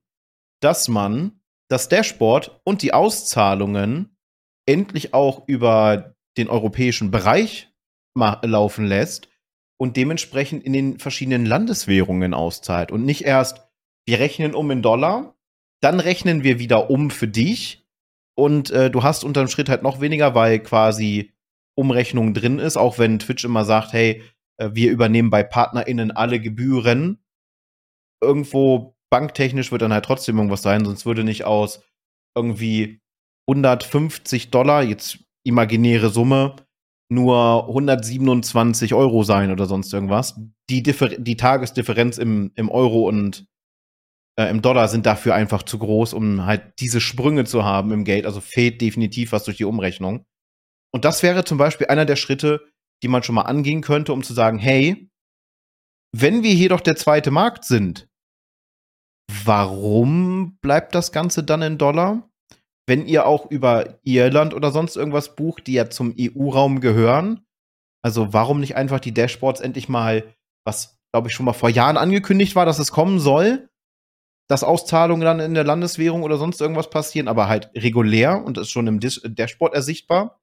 [0.60, 1.35] dass man
[1.68, 4.16] das Dashboard und die Auszahlungen
[4.66, 7.68] endlich auch über den europäischen Bereich
[8.14, 9.28] laufen lässt
[9.78, 13.68] und dementsprechend in den verschiedenen Landeswährungen auszahlt und nicht erst,
[14.06, 15.36] wir rechnen um in Dollar,
[15.80, 17.86] dann rechnen wir wieder um für dich
[18.34, 21.32] und äh, du hast unterm Schritt halt noch weniger, weil quasi
[21.74, 24.22] Umrechnung drin ist, auch wenn Twitch immer sagt, hey,
[24.56, 27.18] äh, wir übernehmen bei PartnerInnen alle Gebühren.
[28.22, 31.82] Irgendwo banktechnisch wird dann halt trotzdem irgendwas sein, sonst würde nicht aus
[32.36, 33.00] irgendwie
[33.48, 36.56] 150 Dollar, jetzt imaginäre Summe,
[37.08, 40.40] nur 127 Euro sein oder sonst irgendwas.
[40.68, 43.46] Die, Differ die Tagesdifferenz im, im Euro und
[44.38, 48.04] äh, im Dollar sind dafür einfach zu groß, um halt diese Sprünge zu haben im
[48.04, 48.26] Geld.
[48.26, 50.24] Also fehlt definitiv was durch die Umrechnung.
[50.92, 52.64] Und das wäre zum Beispiel einer der Schritte,
[53.02, 55.08] die man schon mal angehen könnte, um zu sagen, hey,
[56.12, 58.08] wenn wir hier doch der zweite Markt sind,
[59.44, 62.28] warum bleibt das Ganze dann in Dollar?
[62.86, 67.44] Wenn ihr auch über Irland oder sonst irgendwas bucht, die ja zum EU-Raum gehören,
[68.02, 71.96] also warum nicht einfach die Dashboards endlich mal, was glaube ich schon mal vor Jahren
[71.96, 73.68] angekündigt war, dass es kommen soll,
[74.48, 78.70] dass Auszahlungen dann in der Landeswährung oder sonst irgendwas passieren, aber halt regulär und ist
[78.70, 80.40] schon im Dashboard ersichtbar.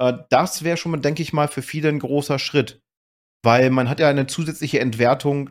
[0.00, 2.82] Äh, das wäre schon mal, denke ich mal, für viele ein großer Schritt.
[3.44, 5.50] Weil man hat ja eine zusätzliche Entwertung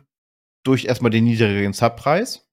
[0.64, 2.48] durch erstmal den niedrigeren Subpreis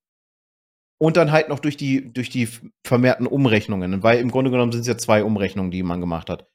[0.99, 2.47] und dann halt noch durch die, durch die
[2.85, 4.03] vermehrten Umrechnungen.
[4.03, 6.47] Weil im Grunde genommen sind es ja zwei Umrechnungen, die man gemacht hat.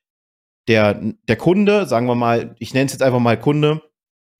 [0.68, 3.82] Der, der Kunde, sagen wir mal, ich nenne es jetzt einfach mal Kunde,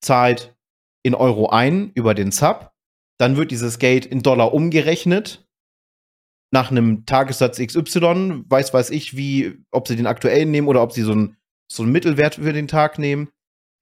[0.00, 0.56] zahlt
[1.02, 2.72] in Euro ein über den Sub.
[3.18, 5.46] Dann wird dieses Geld in Dollar umgerechnet
[6.50, 10.92] nach einem Tagessatz XY, weiß weiß ich, wie, ob sie den aktuellen nehmen oder ob
[10.92, 11.36] sie so einen
[11.70, 13.30] so Mittelwert für den Tag nehmen.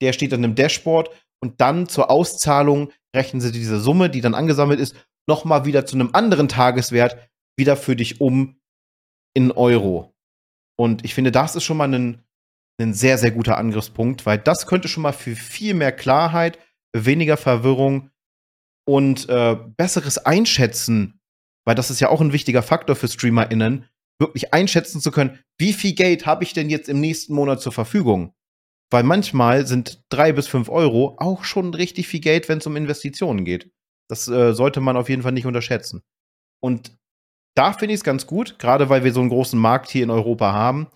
[0.01, 1.09] Der steht dann im Dashboard
[1.39, 4.95] und dann zur Auszahlung rechnen sie diese Summe, die dann angesammelt ist,
[5.27, 8.59] nochmal wieder zu einem anderen Tageswert wieder für dich um
[9.35, 10.13] in Euro.
[10.75, 12.23] Und ich finde, das ist schon mal ein,
[12.81, 16.57] ein sehr, sehr guter Angriffspunkt, weil das könnte schon mal für viel mehr Klarheit,
[16.95, 18.09] weniger Verwirrung
[18.85, 21.19] und äh, besseres Einschätzen,
[21.65, 23.85] weil das ist ja auch ein wichtiger Faktor für StreamerInnen,
[24.19, 27.71] wirklich einschätzen zu können, wie viel Geld habe ich denn jetzt im nächsten Monat zur
[27.71, 28.33] Verfügung?
[28.91, 32.75] Weil manchmal sind drei bis fünf Euro auch schon richtig viel Geld, wenn es um
[32.75, 33.71] Investitionen geht.
[34.09, 36.03] Das äh, sollte man auf jeden Fall nicht unterschätzen.
[36.61, 36.95] Und
[37.55, 40.09] da finde ich es ganz gut, gerade weil wir so einen großen Markt hier in
[40.09, 40.87] Europa haben.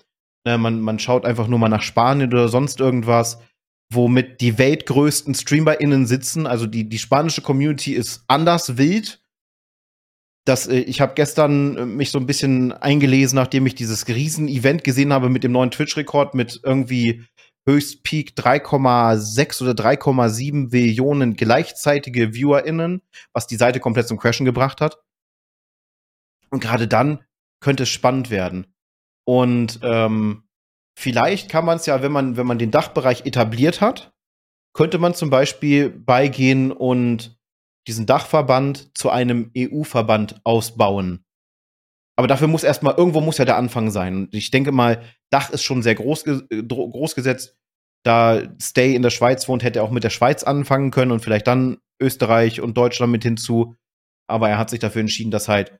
[0.45, 3.41] Ne, man, man schaut einfach nur mal nach Spanien oder sonst irgendwas,
[3.91, 6.45] womit die weltgrößten StreamerInnen sitzen.
[6.47, 9.21] Also die, die spanische Community ist anders wild
[10.47, 14.83] das, äh, ich habe gestern äh, mich so ein bisschen eingelesen, nachdem ich dieses Riesen-Event
[14.83, 17.25] gesehen habe mit dem neuen Twitch-Rekord mit irgendwie
[17.67, 23.01] Höchstpeak 3,6 oder 3,7 Millionen gleichzeitige ViewerInnen,
[23.33, 25.03] was die Seite komplett zum Crashen gebracht hat.
[26.49, 27.23] Und gerade dann
[27.59, 28.73] könnte es spannend werden.
[29.25, 30.43] Und ähm,
[30.97, 34.13] vielleicht kann man es ja, wenn man, wenn man den Dachbereich etabliert hat,
[34.73, 37.37] könnte man zum Beispiel beigehen und
[37.87, 41.25] diesen Dachverband zu einem EU-Verband ausbauen.
[42.17, 44.15] Aber dafür muss erstmal, irgendwo muss ja der Anfang sein.
[44.15, 47.55] Und ich denke mal, Dach ist schon sehr groß, äh, groß gesetzt.
[48.03, 51.21] Da Stay in der Schweiz wohnt, hätte er auch mit der Schweiz anfangen können und
[51.21, 53.75] vielleicht dann Österreich und Deutschland mit hinzu.
[54.27, 55.79] Aber er hat sich dafür entschieden, das halt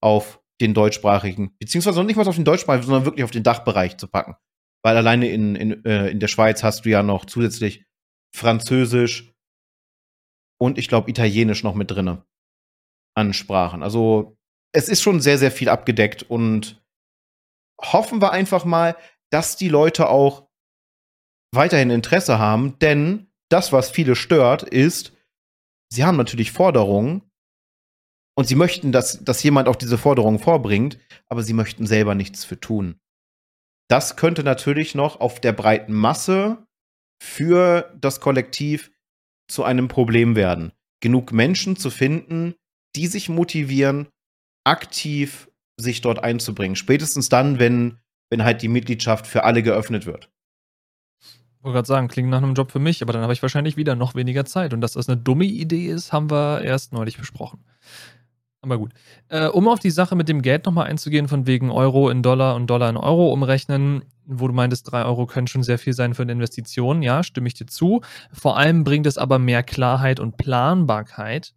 [0.00, 4.08] auf den deutschsprachigen, beziehungsweise nicht mal auf den deutschsprachigen, sondern wirklich auf den Dachbereich zu
[4.08, 4.34] packen.
[4.84, 7.84] Weil alleine in, in, äh, in der Schweiz hast du ja noch zusätzlich
[8.34, 9.32] Französisch,
[10.60, 12.24] und ich glaube Italienisch noch mit drinne
[13.16, 13.82] an Sprachen.
[13.82, 14.37] Also
[14.72, 16.82] es ist schon sehr, sehr viel abgedeckt und
[17.80, 18.96] hoffen wir einfach mal,
[19.30, 20.48] dass die Leute auch
[21.52, 25.12] weiterhin Interesse haben, denn das, was viele stört, ist,
[25.90, 27.22] sie haben natürlich Forderungen
[28.36, 30.98] und sie möchten, dass, dass jemand auch diese Forderungen vorbringt,
[31.28, 33.00] aber sie möchten selber nichts für tun.
[33.88, 36.66] Das könnte natürlich noch auf der breiten Masse
[37.22, 38.90] für das Kollektiv
[39.50, 40.72] zu einem Problem werden.
[41.00, 42.54] Genug Menschen zu finden,
[42.94, 44.08] die sich motivieren,
[44.68, 46.76] aktiv sich dort einzubringen.
[46.76, 47.98] Spätestens dann, wenn,
[48.30, 50.30] wenn halt die Mitgliedschaft für alle geöffnet wird.
[51.20, 53.76] Ich wollte gerade sagen, klingt nach einem Job für mich, aber dann habe ich wahrscheinlich
[53.76, 54.72] wieder noch weniger Zeit.
[54.72, 57.64] Und dass das eine dumme Idee ist, haben wir erst neulich besprochen.
[58.60, 58.92] Aber gut.
[59.28, 62.56] Äh, um auf die Sache mit dem Geld nochmal einzugehen, von wegen Euro in Dollar
[62.56, 66.14] und Dollar in Euro umrechnen, wo du meintest, 3 Euro können schon sehr viel sein
[66.14, 67.02] für eine Investition.
[67.02, 68.02] Ja, stimme ich dir zu.
[68.32, 71.54] Vor allem bringt es aber mehr Klarheit und Planbarkeit.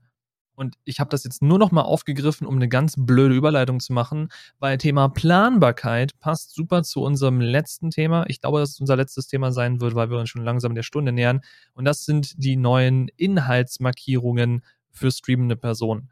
[0.62, 4.30] Und ich habe das jetzt nur nochmal aufgegriffen, um eine ganz blöde Überleitung zu machen,
[4.59, 8.26] weil Thema Planbarkeit passt super zu unserem letzten Thema.
[8.28, 10.84] Ich glaube, dass es unser letztes Thema sein wird, weil wir uns schon langsam der
[10.84, 11.41] Stunde nähern.
[11.74, 16.12] Und das sind die neuen Inhaltsmarkierungen für streamende Personen.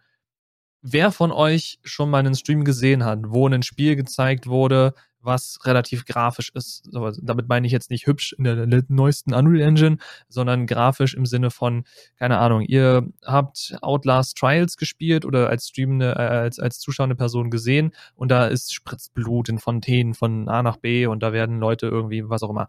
[0.81, 5.59] Wer von euch schon mal einen Stream gesehen hat, wo ein Spiel gezeigt wurde, was
[5.65, 6.89] relativ grafisch ist.
[7.21, 9.97] damit meine ich jetzt nicht hübsch in der neuesten Unreal Engine,
[10.27, 11.83] sondern grafisch im Sinne von,
[12.17, 17.49] keine Ahnung, ihr habt Outlast Trials gespielt oder als streamende, äh, als, als zuschauende Person
[17.49, 21.59] gesehen und da ist spritzt Blut in Fontänen von A nach B und da werden
[21.59, 22.67] Leute irgendwie, was auch immer.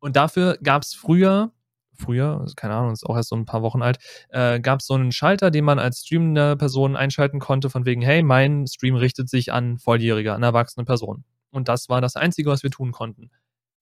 [0.00, 1.52] Und dafür gab es früher
[2.00, 3.98] früher, also keine Ahnung, ist auch erst so ein paar Wochen alt,
[4.30, 8.02] äh, gab es so einen Schalter, den man als streamende Person einschalten konnte, von wegen,
[8.02, 11.24] hey, mein Stream richtet sich an Volljährige, an erwachsene Personen.
[11.50, 13.30] Und das war das Einzige, was wir tun konnten.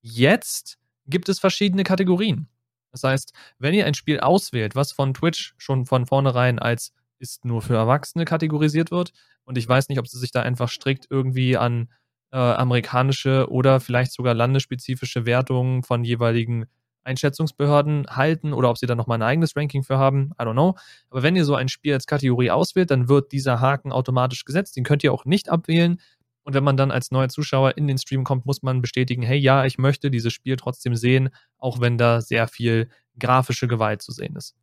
[0.03, 2.49] Jetzt gibt es verschiedene Kategorien.
[2.93, 7.45] Das heißt, wenn ihr ein Spiel auswählt, was von Twitch schon von vornherein als ist
[7.45, 9.13] nur für Erwachsene kategorisiert wird,
[9.45, 11.89] und ich weiß nicht, ob sie sich da einfach strikt irgendwie an
[12.33, 16.67] äh, amerikanische oder vielleicht sogar landesspezifische Wertungen von jeweiligen
[17.05, 20.33] Einschätzungsbehörden halten oder ob sie da nochmal ein eigenes Ranking für haben.
[20.41, 20.75] I don't know.
[21.09, 24.77] Aber wenn ihr so ein Spiel als Kategorie auswählt, dann wird dieser Haken automatisch gesetzt.
[24.77, 26.01] Den könnt ihr auch nicht abwählen.
[26.47, 29.37] Und wenn man dann als neuer Zuschauer in den Stream kommt, muss man bestätigen, hey,
[29.37, 32.89] ja, ich möchte dieses Spiel trotzdem sehen, auch wenn da sehr viel
[33.19, 34.55] grafische Gewalt zu sehen ist.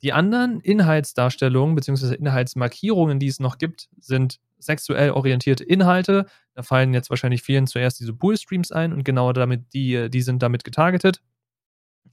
[0.00, 2.14] Die anderen Inhaltsdarstellungen bzw.
[2.14, 6.24] Inhaltsmarkierungen, die es noch gibt, sind sexuell orientierte Inhalte.
[6.54, 10.42] Da fallen jetzt wahrscheinlich vielen zuerst diese Pool-Streams ein und genau damit, die, die sind
[10.42, 11.20] damit getargetet.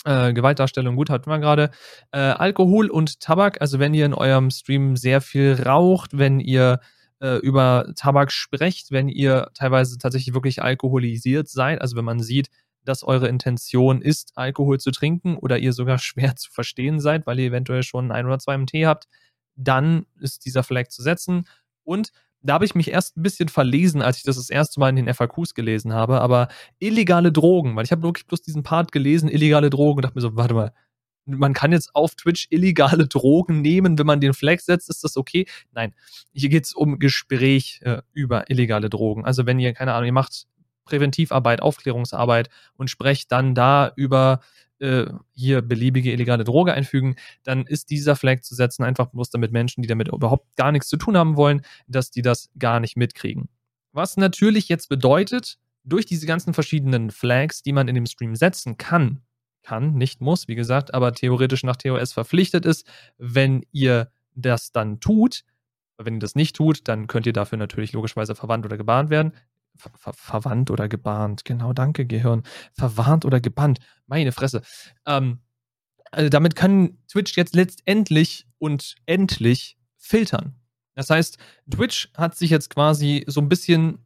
[0.03, 1.71] Äh, Gewaltdarstellung, gut, hatten wir gerade.
[2.11, 6.81] Äh, Alkohol und Tabak, also wenn ihr in eurem Stream sehr viel raucht, wenn ihr
[7.21, 12.49] äh, über Tabak sprecht, wenn ihr teilweise tatsächlich wirklich alkoholisiert seid, also wenn man sieht,
[12.83, 17.39] dass eure Intention ist, Alkohol zu trinken oder ihr sogar schwer zu verstehen seid, weil
[17.39, 19.07] ihr eventuell schon ein oder zwei im Tee habt,
[19.55, 21.47] dann ist dieser Flag zu setzen.
[21.83, 22.11] Und
[22.41, 24.95] da habe ich mich erst ein bisschen verlesen, als ich das das erste Mal in
[24.95, 26.47] den FAQs gelesen habe, aber
[26.79, 30.21] illegale Drogen, weil ich habe wirklich bloß diesen Part gelesen, illegale Drogen und dachte mir
[30.21, 30.71] so, warte mal,
[31.27, 35.17] man kann jetzt auf Twitch illegale Drogen nehmen, wenn man den Flag setzt, ist das
[35.17, 35.45] okay?
[35.71, 35.93] Nein,
[36.33, 39.25] hier geht es um Gespräch äh, über illegale Drogen.
[39.25, 40.47] Also wenn ihr, keine Ahnung, ihr macht
[40.85, 44.39] Präventivarbeit, Aufklärungsarbeit und sprecht dann da über
[44.79, 49.51] äh, hier beliebige illegale Droge einfügen, dann ist dieser Flag zu setzen einfach bloß damit
[49.51, 52.95] Menschen, die damit überhaupt gar nichts zu tun haben wollen, dass die das gar nicht
[52.95, 53.49] mitkriegen.
[53.91, 58.77] Was natürlich jetzt bedeutet, durch diese ganzen verschiedenen Flags, die man in dem Stream setzen
[58.77, 59.21] kann,
[59.67, 62.87] kann, nicht muss, wie gesagt, aber theoretisch nach TOS verpflichtet ist,
[63.17, 65.43] wenn ihr das dann tut,
[65.97, 69.33] wenn ihr das nicht tut, dann könnt ihr dafür natürlich logischerweise verwandt oder gebahnt werden.
[69.75, 72.43] Ver ver verwandt oder gebahnt, genau, danke, Gehirn.
[72.71, 74.61] Verwarnt oder gebannt, meine Fresse.
[75.05, 75.39] Ähm,
[76.11, 80.55] also damit kann Twitch jetzt letztendlich und endlich filtern.
[80.95, 81.37] Das heißt,
[81.69, 83.99] Twitch hat sich jetzt quasi so ein bisschen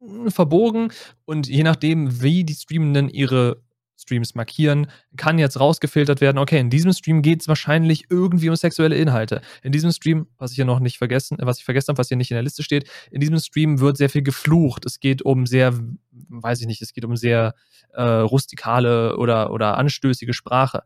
[0.00, 0.92] hm, verbogen
[1.24, 3.62] und je nachdem, wie die Streamenden ihre
[3.98, 4.86] Streams markieren,
[5.16, 9.40] kann jetzt rausgefiltert werden, okay, in diesem Stream geht es wahrscheinlich irgendwie um sexuelle Inhalte.
[9.62, 12.16] In diesem Stream, was ich hier noch nicht vergessen, was ich vergessen habe, was hier
[12.16, 14.86] nicht in der Liste steht, in diesem Stream wird sehr viel geflucht.
[14.86, 15.74] Es geht um sehr,
[16.10, 17.54] weiß ich nicht, es geht um sehr
[17.92, 20.84] äh, rustikale oder, oder anstößige Sprache.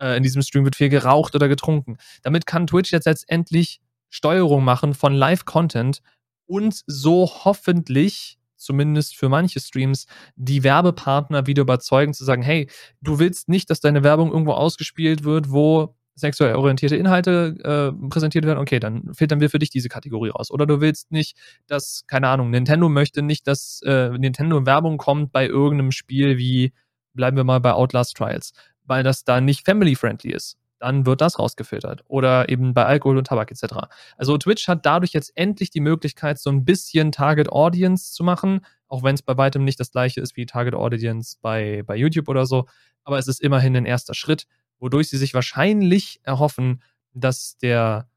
[0.00, 1.96] Äh, in diesem Stream wird viel geraucht oder getrunken.
[2.22, 3.80] Damit kann Twitch jetzt letztendlich
[4.10, 6.02] Steuerung machen von Live-Content
[6.46, 10.06] und so hoffentlich zumindest für manche Streams,
[10.36, 12.68] die Werbepartner wieder überzeugen, zu sagen, hey,
[13.00, 18.44] du willst nicht, dass deine Werbung irgendwo ausgespielt wird, wo sexuell orientierte Inhalte äh, präsentiert
[18.44, 20.50] werden, okay, dann filtern wir für dich diese Kategorie raus.
[20.50, 21.36] Oder du willst nicht,
[21.66, 26.72] dass, keine Ahnung, Nintendo möchte nicht, dass äh, Nintendo Werbung kommt bei irgendeinem Spiel wie,
[27.14, 28.52] bleiben wir mal bei Outlast Trials,
[28.84, 32.04] weil das da nicht family-friendly ist dann wird das rausgefiltert.
[32.08, 33.88] Oder eben bei Alkohol und Tabak etc.
[34.16, 38.64] Also Twitch hat dadurch jetzt endlich die Möglichkeit, so ein bisschen Target Audience zu machen,
[38.86, 42.28] auch wenn es bei weitem nicht das gleiche ist wie Target Audience bei, bei YouTube
[42.28, 42.66] oder so.
[43.04, 44.46] Aber es ist immerhin ein erster Schritt,
[44.78, 48.08] wodurch sie sich wahrscheinlich erhoffen, dass der,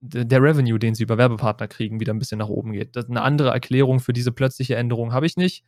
[0.00, 2.96] der Revenue, den sie über Werbepartner kriegen, wieder ein bisschen nach oben geht.
[2.96, 5.64] Das eine andere Erklärung für diese plötzliche Änderung habe ich nicht.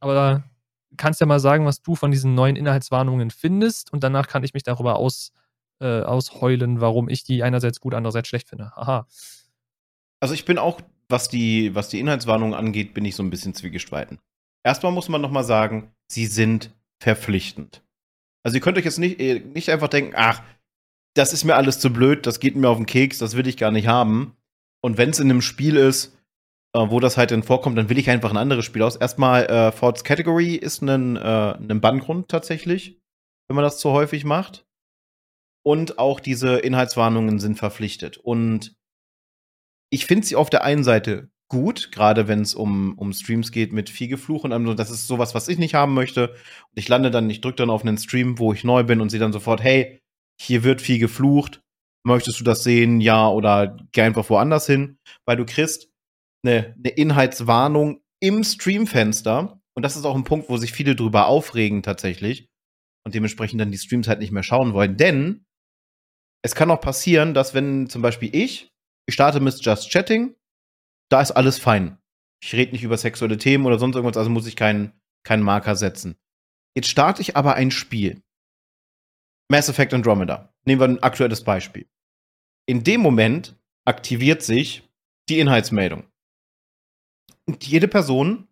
[0.00, 0.44] Aber
[0.96, 4.54] kannst ja mal sagen, was du von diesen neuen Inhaltswarnungen findest und danach kann ich
[4.54, 5.32] mich darüber aus,
[5.80, 8.70] äh, ausheulen, warum ich die einerseits gut, andererseits schlecht finde.
[8.76, 9.06] Haha.
[10.20, 13.54] Also ich bin auch, was die, was die Inhaltswarnung angeht, bin ich so ein bisschen
[13.54, 14.18] zwiegespalten.
[14.64, 17.82] Erstmal muss man noch mal sagen, sie sind verpflichtend.
[18.42, 20.42] Also ihr könnt euch jetzt nicht, äh, nicht einfach denken, ach,
[21.14, 23.56] das ist mir alles zu blöd, das geht mir auf den Keks, das will ich
[23.56, 24.36] gar nicht haben.
[24.82, 26.16] Und wenn es in einem Spiel ist,
[26.74, 28.96] äh, wo das halt dann vorkommt, dann will ich einfach ein anderes Spiel aus.
[28.96, 33.00] Erstmal, äh, Forts Category ist ein, äh, ein Banngrund tatsächlich,
[33.48, 34.65] wenn man das zu häufig macht
[35.66, 38.18] und auch diese Inhaltswarnungen sind verpflichtet.
[38.18, 38.76] Und
[39.90, 43.72] ich finde sie auf der einen Seite gut, gerade wenn es um, um Streams geht
[43.72, 46.28] mit viel Gefluch und also das ist sowas, was ich nicht haben möchte.
[46.30, 49.10] Und ich lande dann, ich drücke dann auf einen Stream, wo ich neu bin und
[49.10, 49.98] sehe dann sofort, hey,
[50.40, 51.62] hier wird viel geflucht.
[52.04, 53.00] Möchtest du das sehen?
[53.00, 55.90] Ja, oder geh einfach woanders hin, weil du kriegst
[56.44, 59.60] eine, eine Inhaltswarnung im Streamfenster.
[59.74, 62.46] Und das ist auch ein Punkt, wo sich viele drüber aufregen tatsächlich.
[63.04, 64.96] Und dementsprechend dann die Streams halt nicht mehr schauen wollen.
[64.96, 65.42] Denn
[66.46, 68.72] es kann auch passieren, dass wenn zum Beispiel ich,
[69.06, 70.36] ich starte mit Just Chatting,
[71.10, 71.98] da ist alles fein.
[72.40, 74.92] Ich rede nicht über sexuelle Themen oder sonst irgendwas, also muss ich keinen,
[75.24, 76.16] keinen Marker setzen.
[76.76, 78.22] Jetzt starte ich aber ein Spiel.
[79.50, 80.54] Mass Effect Andromeda.
[80.64, 81.88] Nehmen wir ein aktuelles Beispiel.
[82.66, 84.88] In dem Moment aktiviert sich
[85.28, 86.04] die Inhaltsmeldung.
[87.46, 88.46] Und jede Person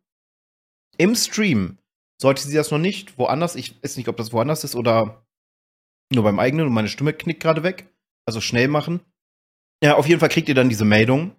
[0.99, 1.79] im Stream,
[2.21, 5.24] sollte sie das noch nicht woanders, ich weiß nicht, ob das woanders ist oder
[6.13, 7.89] nur beim eigenen und meine Stimme knickt gerade weg.
[8.27, 9.01] Also schnell machen.
[9.83, 11.37] Ja, auf jeden Fall kriegt ihr dann diese Meldung.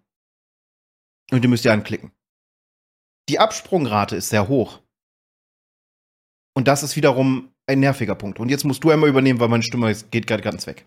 [1.31, 2.11] Und die müsst ihr anklicken.
[3.29, 4.81] Die Absprungrate ist sehr hoch.
[6.55, 8.39] Und das ist wiederum ein nerviger Punkt.
[8.39, 10.85] Und jetzt musst du einmal übernehmen, weil meine Stimme geht gerade ganz weg.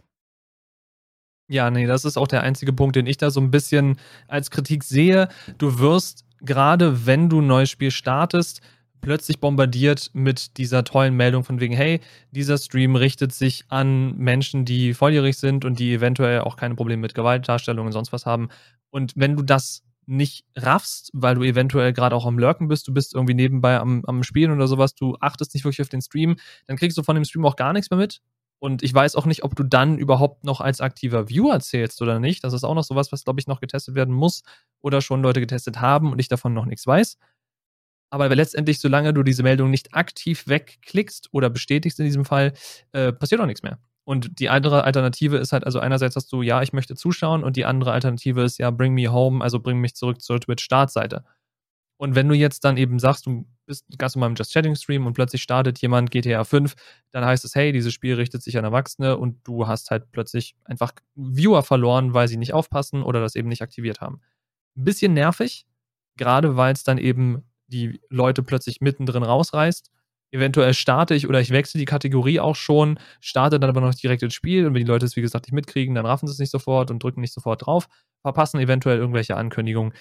[1.51, 3.99] Ja, nee, das ist auch der einzige Punkt, den ich da so ein bisschen
[4.29, 5.29] als Kritik sehe.
[5.57, 8.61] Du wirst, gerade wenn du ein neues Spiel startest,
[9.01, 14.64] plötzlich bombardiert mit dieser tollen Meldung von wegen, hey, dieser Stream richtet sich an Menschen,
[14.64, 18.49] die volljährig sind und die eventuell auch keine Probleme mit Gewaltdarstellungen und sonst was haben.
[18.90, 22.94] Und wenn du das nicht raffst, weil du eventuell gerade auch am Lurken bist, du
[22.94, 26.36] bist irgendwie nebenbei am, am Spielen oder sowas, du achtest nicht wirklich auf den Stream,
[26.66, 28.20] dann kriegst du von dem Stream auch gar nichts mehr mit.
[28.61, 32.18] Und ich weiß auch nicht, ob du dann überhaupt noch als aktiver Viewer zählst oder
[32.18, 32.42] nicht.
[32.42, 34.42] Das ist auch noch sowas, was, glaube ich, noch getestet werden muss
[34.80, 37.18] oder schon Leute getestet haben und ich davon noch nichts weiß.
[38.11, 42.52] Aber letztendlich, solange du diese Meldung nicht aktiv wegklickst oder bestätigst in diesem Fall,
[42.92, 43.78] äh, passiert auch nichts mehr.
[44.04, 47.56] Und die andere Alternative ist halt, also einerseits hast du, ja, ich möchte zuschauen und
[47.56, 51.24] die andere Alternative ist, ja, bring me home, also bring mich zurück zur Twitch-Startseite.
[51.98, 55.04] Und wenn du jetzt dann eben sagst, du bist ganz normal im Just Chatting Stream
[55.04, 56.74] und plötzlich startet jemand GTA 5,
[57.11, 60.54] dann heißt es, hey, dieses Spiel richtet sich an Erwachsene und du hast halt plötzlich
[60.64, 64.20] einfach Viewer verloren, weil sie nicht aufpassen oder das eben nicht aktiviert haben.
[64.76, 65.66] Ein bisschen nervig,
[66.16, 69.90] gerade weil es dann eben die Leute plötzlich mittendrin rausreißt.
[70.30, 74.22] Eventuell starte ich oder ich wechsle die Kategorie auch schon, starte dann aber noch direkt
[74.22, 76.38] ins Spiel und wenn die Leute es wie gesagt nicht mitkriegen, dann raffen sie es
[76.38, 77.88] nicht sofort und drücken nicht sofort drauf,
[78.20, 79.94] verpassen eventuell irgendwelche Ankündigungen.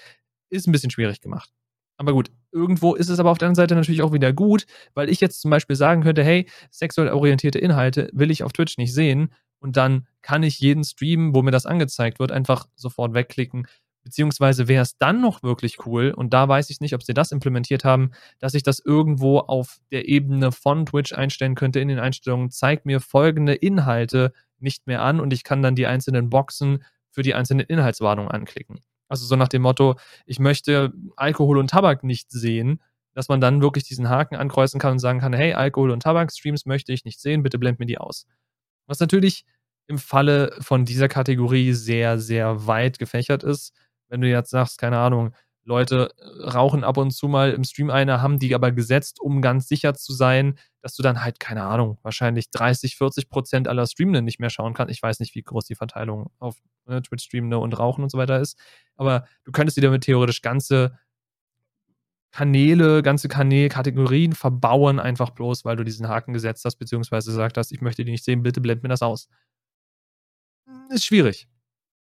[0.49, 1.49] Ist ein bisschen schwierig gemacht.
[1.97, 5.09] Aber gut, irgendwo ist es aber auf der anderen Seite natürlich auch wieder gut, weil
[5.09, 8.93] ich jetzt zum Beispiel sagen könnte, hey, sexuell orientierte Inhalte will ich auf Twitch nicht
[8.93, 13.67] sehen und dann kann ich jeden Stream, wo mir das angezeigt wird, einfach sofort wegklicken.
[14.07, 17.33] Beziehungsweise wäre es dann noch wirklich cool, und da weiß ich nicht, ob sie das
[17.33, 21.99] implementiert haben, dass ich das irgendwo auf der Ebene von Twitch einstellen könnte in den
[21.99, 26.85] Einstellungen, zeigt mir folgende Inhalte nicht mehr an und ich kann dann die einzelnen Boxen
[27.11, 28.79] für die einzelnen Inhaltswarnungen anklicken.
[29.09, 29.95] Also so nach dem Motto,
[30.25, 32.81] ich möchte Alkohol und Tabak nicht sehen,
[33.13, 36.65] dass man dann wirklich diesen Haken ankreuzen kann und sagen kann, hey, Alkohol und Tabak-Streams
[36.65, 38.25] möchte ich nicht sehen, bitte blend mir die aus.
[38.85, 39.43] Was natürlich
[39.87, 43.73] im Falle von dieser Kategorie sehr, sehr weit gefächert ist.
[44.09, 45.33] Wenn du jetzt sagst, keine Ahnung,
[45.67, 49.41] Leute äh, rauchen ab und zu mal im Stream eine, haben die aber gesetzt, um
[49.41, 53.85] ganz sicher zu sein, dass du dann halt, keine Ahnung, wahrscheinlich 30, 40 Prozent aller
[53.85, 54.93] Streamenden nicht mehr schauen kannst.
[54.93, 56.55] Ich weiß nicht, wie groß die Verteilung auf
[56.85, 58.57] ne, Twitch-Streamende und Rauchen und so weiter ist.
[58.95, 60.97] Aber du könntest dir damit theoretisch ganze
[62.31, 67.71] Kanäle, ganze Kanälkategorien verbauen, einfach bloß, weil du diesen Haken gesetzt hast, beziehungsweise gesagt hast,
[67.71, 69.27] ich möchte die nicht sehen, bitte blend mir das aus.
[70.89, 71.47] Ist schwierig.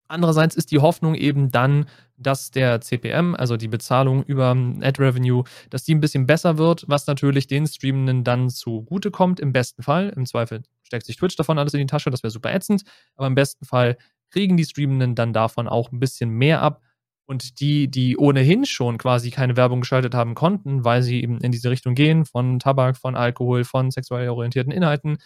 [0.10, 1.86] Andererseits ist die Hoffnung eben dann,
[2.18, 6.84] dass der CPM, also die Bezahlung über Ad Revenue, dass die ein bisschen besser wird,
[6.88, 10.10] was natürlich den Streamenden dann zugute kommt, im besten Fall.
[10.16, 12.84] Im Zweifel steckt sich Twitch davon alles in die Tasche, das wäre super ätzend,
[13.16, 13.97] aber im besten Fall
[14.32, 16.82] kriegen die Streamenden dann davon auch ein bisschen mehr ab.
[17.28, 21.51] Und die, die ohnehin schon quasi keine Werbung geschaltet haben konnten, weil sie eben in
[21.51, 25.20] diese Richtung gehen, von Tabak, von Alkohol, von sexuell orientierten Inhalten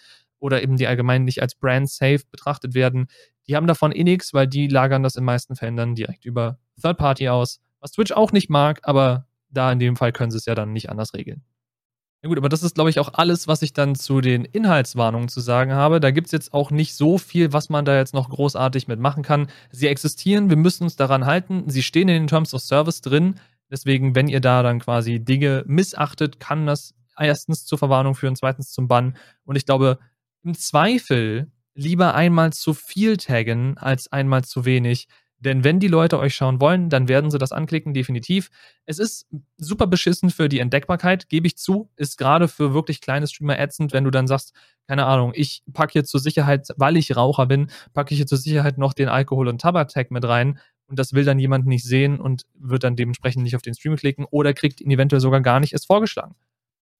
[0.44, 3.06] oder eben die allgemein nicht als brand safe betrachtet werden,
[3.48, 6.58] die haben davon eh nichts, weil die lagern das in meisten Fällen dann direkt über
[6.80, 10.36] Third Party aus, was Twitch auch nicht mag, aber da in dem Fall können sie
[10.36, 11.42] es ja dann nicht anders regeln.
[12.20, 15.28] Na gut, aber das ist, glaube ich, auch alles, was ich dann zu den Inhaltswarnungen
[15.28, 15.98] zu sagen habe.
[15.98, 19.22] Da gibt es jetzt auch nicht so viel, was man da jetzt noch großartig mitmachen
[19.22, 19.48] kann.
[19.70, 21.64] Sie existieren, wir müssen uns daran halten.
[21.68, 23.36] Sie stehen in den Terms of Service drin.
[23.70, 28.72] Deswegen, wenn ihr da dann quasi Dinge missachtet, kann das erstens zur Verwarnung führen, zweitens
[28.72, 29.16] zum Bann.
[29.44, 29.98] Und ich glaube,
[30.44, 35.08] im Zweifel lieber einmal zu viel taggen als einmal zu wenig.
[35.44, 38.48] Denn wenn die Leute euch schauen wollen, dann werden sie das anklicken, definitiv.
[38.86, 39.26] Es ist
[39.58, 41.90] super beschissen für die Entdeckbarkeit, gebe ich zu.
[41.96, 44.54] Ist gerade für wirklich kleine Streamer ätzend, wenn du dann sagst,
[44.88, 48.38] keine Ahnung, ich packe hier zur Sicherheit, weil ich Raucher bin, packe ich hier zur
[48.38, 50.58] Sicherheit noch den Alkohol- und Tabak-Tag mit rein.
[50.86, 53.96] Und das will dann jemand nicht sehen und wird dann dementsprechend nicht auf den Stream
[53.96, 56.36] klicken oder kriegt ihn eventuell sogar gar nicht erst vorgeschlagen.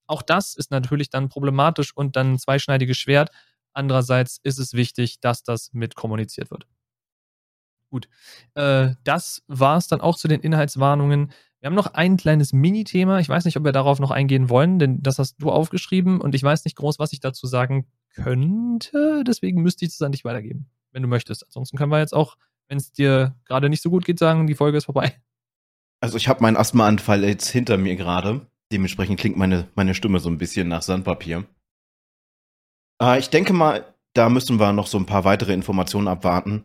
[0.06, 3.30] Auch das ist natürlich dann problematisch und dann ein zweischneidiges Schwert,
[3.74, 6.66] Andererseits ist es wichtig, dass das mit kommuniziert wird.
[7.90, 8.08] Gut,
[8.54, 11.32] äh, das war es dann auch zu den Inhaltswarnungen.
[11.60, 13.18] Wir haben noch ein kleines Mini-Thema.
[13.18, 16.34] Ich weiß nicht, ob wir darauf noch eingehen wollen, denn das hast du aufgeschrieben und
[16.34, 19.24] ich weiß nicht groß, was ich dazu sagen könnte.
[19.26, 21.44] Deswegen müsste ich es an dich weitergeben, wenn du möchtest.
[21.44, 22.36] Ansonsten können wir jetzt auch,
[22.68, 25.20] wenn es dir gerade nicht so gut geht, sagen, die Folge ist vorbei.
[26.00, 28.46] Also ich habe meinen Asthmaanfall jetzt hinter mir gerade.
[28.72, 31.44] Dementsprechend klingt meine, meine Stimme so ein bisschen nach Sandpapier.
[33.00, 36.64] Äh, ich denke mal, da müssen wir noch so ein paar weitere Informationen abwarten.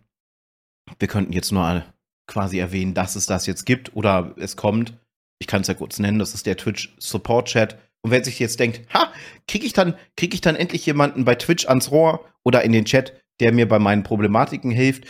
[0.97, 1.84] Wir könnten jetzt nur
[2.28, 4.97] quasi erwähnen, dass es das jetzt gibt oder es kommt.
[5.39, 7.80] Ich kann es ja kurz nennen, das ist der Twitch Support Chat.
[8.02, 9.12] Und wer sich jetzt denkt, ha,
[9.47, 12.86] kriege ich dann, kriege ich dann endlich jemanden bei Twitch ans Rohr oder in den
[12.86, 15.06] Chat, der mir bei meinen Problematiken hilft?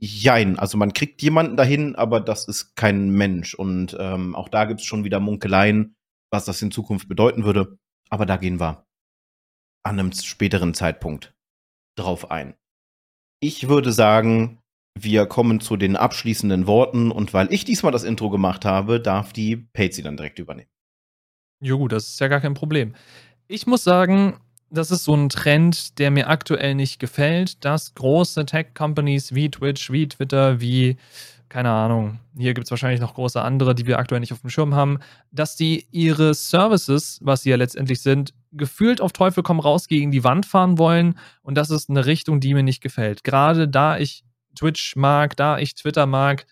[0.00, 3.54] Jein, also man kriegt jemanden dahin, aber das ist kein Mensch.
[3.54, 5.96] Und ähm, auch da gibt es schon wieder Munkeleien,
[6.30, 7.78] was das in Zukunft bedeuten würde.
[8.10, 8.86] Aber da gehen wir
[9.84, 11.34] an einem späteren Zeitpunkt
[11.96, 12.54] drauf ein.
[13.40, 14.60] Ich würde sagen,
[14.98, 19.32] wir kommen zu den abschließenden Worten und weil ich diesmal das Intro gemacht habe, darf
[19.32, 20.70] die Patsy dann direkt übernehmen.
[21.60, 22.94] Jo, gut, das ist ja gar kein Problem.
[23.46, 24.40] Ich muss sagen,
[24.70, 29.90] das ist so ein Trend, der mir aktuell nicht gefällt, dass große Tech-Companies wie Twitch,
[29.90, 30.96] wie Twitter, wie
[31.48, 34.50] keine Ahnung, hier gibt es wahrscheinlich noch große andere, die wir aktuell nicht auf dem
[34.50, 34.98] Schirm haben,
[35.30, 40.10] dass die ihre Services, was sie ja letztendlich sind, gefühlt auf Teufel komm raus gegen
[40.10, 41.18] die Wand fahren wollen.
[41.42, 43.24] Und das ist eine Richtung, die mir nicht gefällt.
[43.24, 44.24] Gerade da ich
[44.56, 46.46] Twitch mag, da ich Twitter mag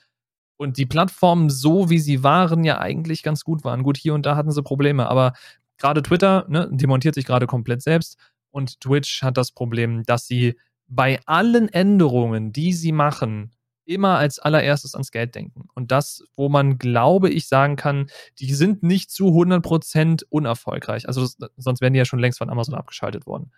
[0.56, 3.82] und die Plattformen so, wie sie waren, ja eigentlich ganz gut waren.
[3.82, 5.34] Gut, hier und da hatten sie Probleme, aber
[5.78, 8.18] gerade Twitter ne, demontiert sich gerade komplett selbst
[8.50, 10.56] und Twitch hat das Problem, dass sie
[10.88, 13.52] bei allen Änderungen, die sie machen,
[13.84, 15.68] immer als allererstes ans Geld denken.
[15.74, 18.08] Und das, wo man, glaube ich, sagen kann,
[18.40, 21.06] die sind nicht zu 100% unerfolgreich.
[21.06, 23.52] Also das, sonst wären die ja schon längst von Amazon abgeschaltet worden.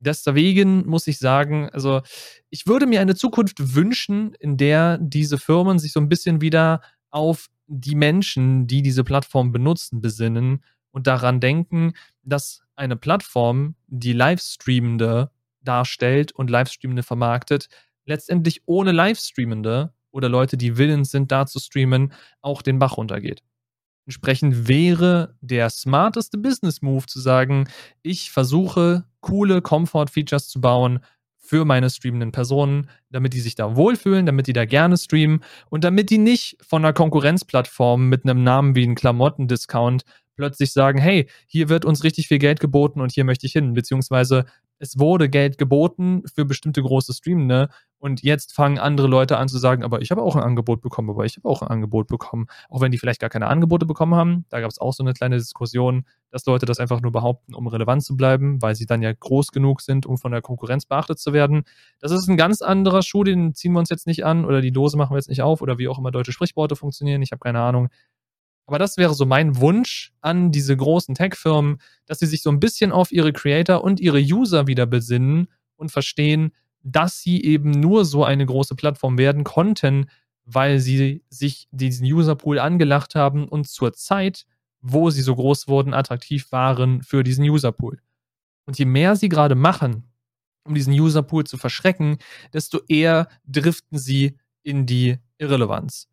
[0.00, 2.00] Deswegen muss ich sagen, also
[2.50, 6.80] ich würde mir eine Zukunft wünschen, in der diese Firmen sich so ein bisschen wieder
[7.10, 14.12] auf die Menschen, die diese Plattform benutzen, besinnen und daran denken, dass eine Plattform, die
[14.12, 15.30] Livestreamende
[15.62, 17.68] darstellt und Livestreamende vermarktet,
[18.04, 23.42] letztendlich ohne Livestreamende oder Leute, die willens sind, da zu streamen, auch den Bach runtergeht.
[24.06, 27.68] Entsprechend wäre der smarteste Business Move zu sagen,
[28.02, 31.00] ich versuche coole Comfort-Features zu bauen
[31.38, 35.84] für meine streamenden Personen, damit die sich da wohlfühlen, damit die da gerne streamen und
[35.84, 40.02] damit die nicht von einer Konkurrenzplattform mit einem Namen wie ein Klamotten-Discount
[40.36, 43.74] plötzlich sagen, hey, hier wird uns richtig viel Geld geboten und hier möchte ich hin,
[43.74, 44.44] beziehungsweise
[44.78, 47.68] es wurde Geld geboten für bestimmte große Streamende
[47.98, 51.08] und jetzt fangen andere Leute an zu sagen, aber ich habe auch ein Angebot bekommen,
[51.08, 54.16] aber ich habe auch ein Angebot bekommen, auch wenn die vielleicht gar keine Angebote bekommen
[54.16, 54.44] haben.
[54.48, 57.68] Da gab es auch so eine kleine Diskussion, dass Leute das einfach nur behaupten, um
[57.68, 61.20] relevant zu bleiben, weil sie dann ja groß genug sind, um von der Konkurrenz beachtet
[61.20, 61.62] zu werden.
[62.00, 64.72] Das ist ein ganz anderer Schuh, den ziehen wir uns jetzt nicht an oder die
[64.72, 67.22] Dose machen wir jetzt nicht auf oder wie auch immer deutsche Sprichworte funktionieren.
[67.22, 67.88] Ich habe keine Ahnung.
[68.66, 72.60] Aber das wäre so mein Wunsch an diese großen Tech-Firmen, dass sie sich so ein
[72.60, 76.52] bisschen auf ihre Creator und ihre User wieder besinnen und verstehen,
[76.82, 80.06] dass sie eben nur so eine große Plattform werden konnten,
[80.44, 84.46] weil sie sich diesen Userpool angelacht haben und zur Zeit,
[84.80, 88.00] wo sie so groß wurden, attraktiv waren für diesen Userpool.
[88.64, 90.04] Und je mehr sie gerade machen,
[90.64, 92.18] um diesen Userpool zu verschrecken,
[92.52, 96.08] desto eher driften sie in die Irrelevanz.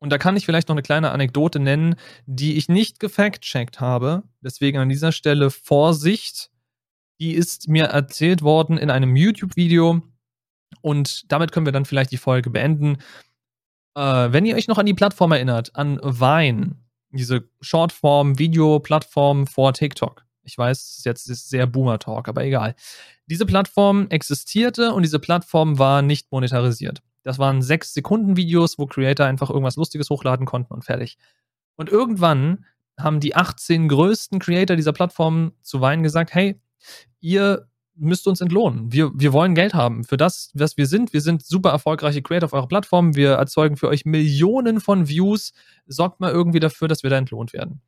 [0.00, 1.94] Und da kann ich vielleicht noch eine kleine Anekdote nennen,
[2.26, 4.22] die ich nicht gefact-checkt habe.
[4.40, 6.50] Deswegen an dieser Stelle Vorsicht.
[7.20, 10.00] Die ist mir erzählt worden in einem YouTube-Video.
[10.80, 12.96] Und damit können wir dann vielleicht die Folge beenden.
[13.94, 16.76] Äh, wenn ihr euch noch an die Plattform erinnert, an Vine,
[17.10, 20.24] diese Shortform-Video-Plattform vor TikTok.
[20.42, 22.74] Ich weiß, jetzt ist sehr Boomer-Talk, aber egal.
[23.26, 27.02] Diese Plattform existierte und diese Plattform war nicht monetarisiert.
[27.22, 31.18] Das waren sechs Sekunden Videos, wo Creator einfach irgendwas Lustiges hochladen konnten und fertig.
[31.76, 32.64] Und irgendwann
[32.98, 36.60] haben die 18 größten Creator dieser Plattform zu Wein gesagt, hey,
[37.20, 38.92] ihr müsst uns entlohnen.
[38.92, 41.12] Wir, wir wollen Geld haben für das, was wir sind.
[41.12, 43.14] Wir sind super erfolgreiche Creator auf eurer Plattform.
[43.14, 45.52] Wir erzeugen für euch Millionen von Views.
[45.86, 47.82] Sorgt mal irgendwie dafür, dass wir da entlohnt werden.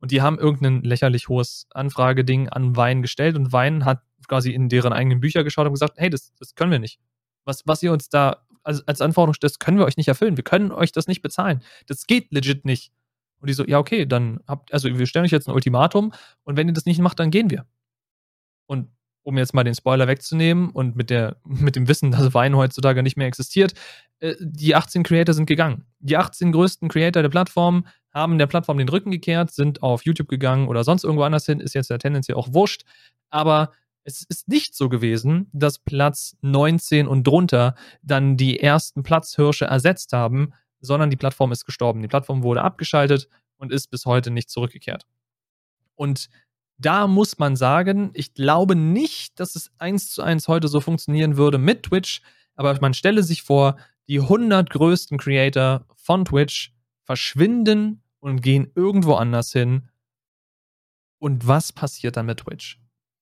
[0.00, 4.68] Und die haben irgendein lächerlich hohes Anfrageding an Wein gestellt und Wein hat quasi in
[4.68, 7.00] deren eigenen Bücher geschaut und gesagt, hey, das, das können wir nicht.
[7.44, 10.36] Was, was ihr uns da als, als Anforderung stellt, können wir euch nicht erfüllen.
[10.36, 11.62] Wir können euch das nicht bezahlen.
[11.86, 12.92] Das geht legit nicht.
[13.40, 16.12] Und die so, ja, okay, dann habt, also wir stellen euch jetzt ein Ultimatum
[16.44, 17.66] und wenn ihr das nicht macht, dann gehen wir.
[18.66, 18.88] Und
[19.22, 23.02] um jetzt mal den Spoiler wegzunehmen und mit, der, mit dem Wissen, dass Wein heutzutage
[23.02, 23.74] nicht mehr existiert,
[24.20, 25.84] äh, die 18 Creator sind gegangen.
[25.98, 30.28] Die 18 größten Creator der Plattform haben der Plattform den Rücken gekehrt, sind auf YouTube
[30.28, 32.84] gegangen oder sonst irgendwo anders hin, ist jetzt ja tendenziell auch wurscht.
[33.28, 33.72] Aber
[34.06, 40.12] es ist nicht so gewesen, dass Platz 19 und drunter dann die ersten Platzhirsche ersetzt
[40.12, 42.02] haben, sondern die Plattform ist gestorben.
[42.02, 45.06] Die Plattform wurde abgeschaltet und ist bis heute nicht zurückgekehrt.
[45.96, 46.28] Und
[46.78, 51.36] da muss man sagen, ich glaube nicht, dass es eins zu eins heute so funktionieren
[51.36, 52.22] würde mit Twitch,
[52.54, 53.76] aber man stelle sich vor,
[54.08, 59.88] die 100 größten Creator von Twitch verschwinden und gehen irgendwo anders hin.
[61.18, 62.78] Und was passiert dann mit Twitch?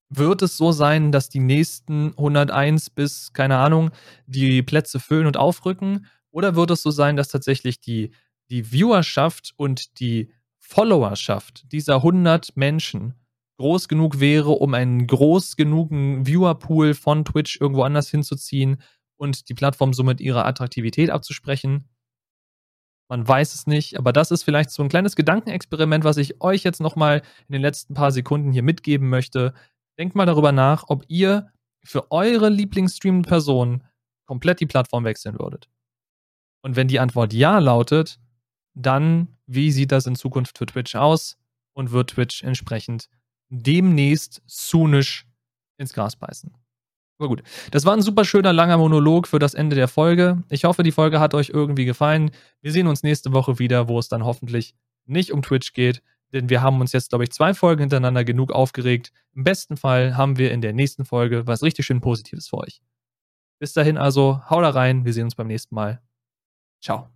[0.09, 3.91] Wird es so sein, dass die nächsten 101 bis, keine Ahnung,
[4.27, 6.07] die Plätze füllen und aufrücken?
[6.31, 8.11] Oder wird es so sein, dass tatsächlich die,
[8.51, 13.15] die Viewerschaft und die Followerschaft dieser 100 Menschen
[13.59, 18.83] groß genug wäre, um einen groß genugen Viewerpool von Twitch irgendwo anders hinzuziehen
[19.17, 21.89] und die Plattform somit ihre Attraktivität abzusprechen?
[23.09, 26.65] Man weiß es nicht, aber das ist vielleicht so ein kleines Gedankenexperiment, was ich euch
[26.65, 29.53] jetzt nochmal in den letzten paar Sekunden hier mitgeben möchte.
[29.99, 31.51] Denkt mal darüber nach, ob ihr
[31.85, 33.85] für eure Lieblingsstreaming-Person
[34.27, 35.69] komplett die Plattform wechseln würdet.
[36.63, 38.19] Und wenn die Antwort ja lautet,
[38.75, 41.37] dann wie sieht das in Zukunft für Twitch aus
[41.75, 43.09] und wird Twitch entsprechend
[43.51, 45.27] demnächst soonisch
[45.77, 46.57] ins Gras beißen.
[47.19, 50.43] Aber gut, das war ein super schöner langer Monolog für das Ende der Folge.
[50.49, 52.33] Ich hoffe, die Folge hat euch irgendwie gefallen.
[52.61, 54.75] Wir sehen uns nächste Woche wieder, wo es dann hoffentlich
[55.07, 56.03] nicht um Twitch geht,
[56.35, 59.13] denn wir haben uns jetzt, glaube ich, zwei Folgen hintereinander genug aufgeregt.
[59.35, 62.83] Im besten Fall haben wir in der nächsten Folge was richtig schön Positives für euch.
[63.59, 66.03] Bis dahin also, hau da rein, wir sehen uns beim nächsten Mal.
[66.83, 67.14] Ciao.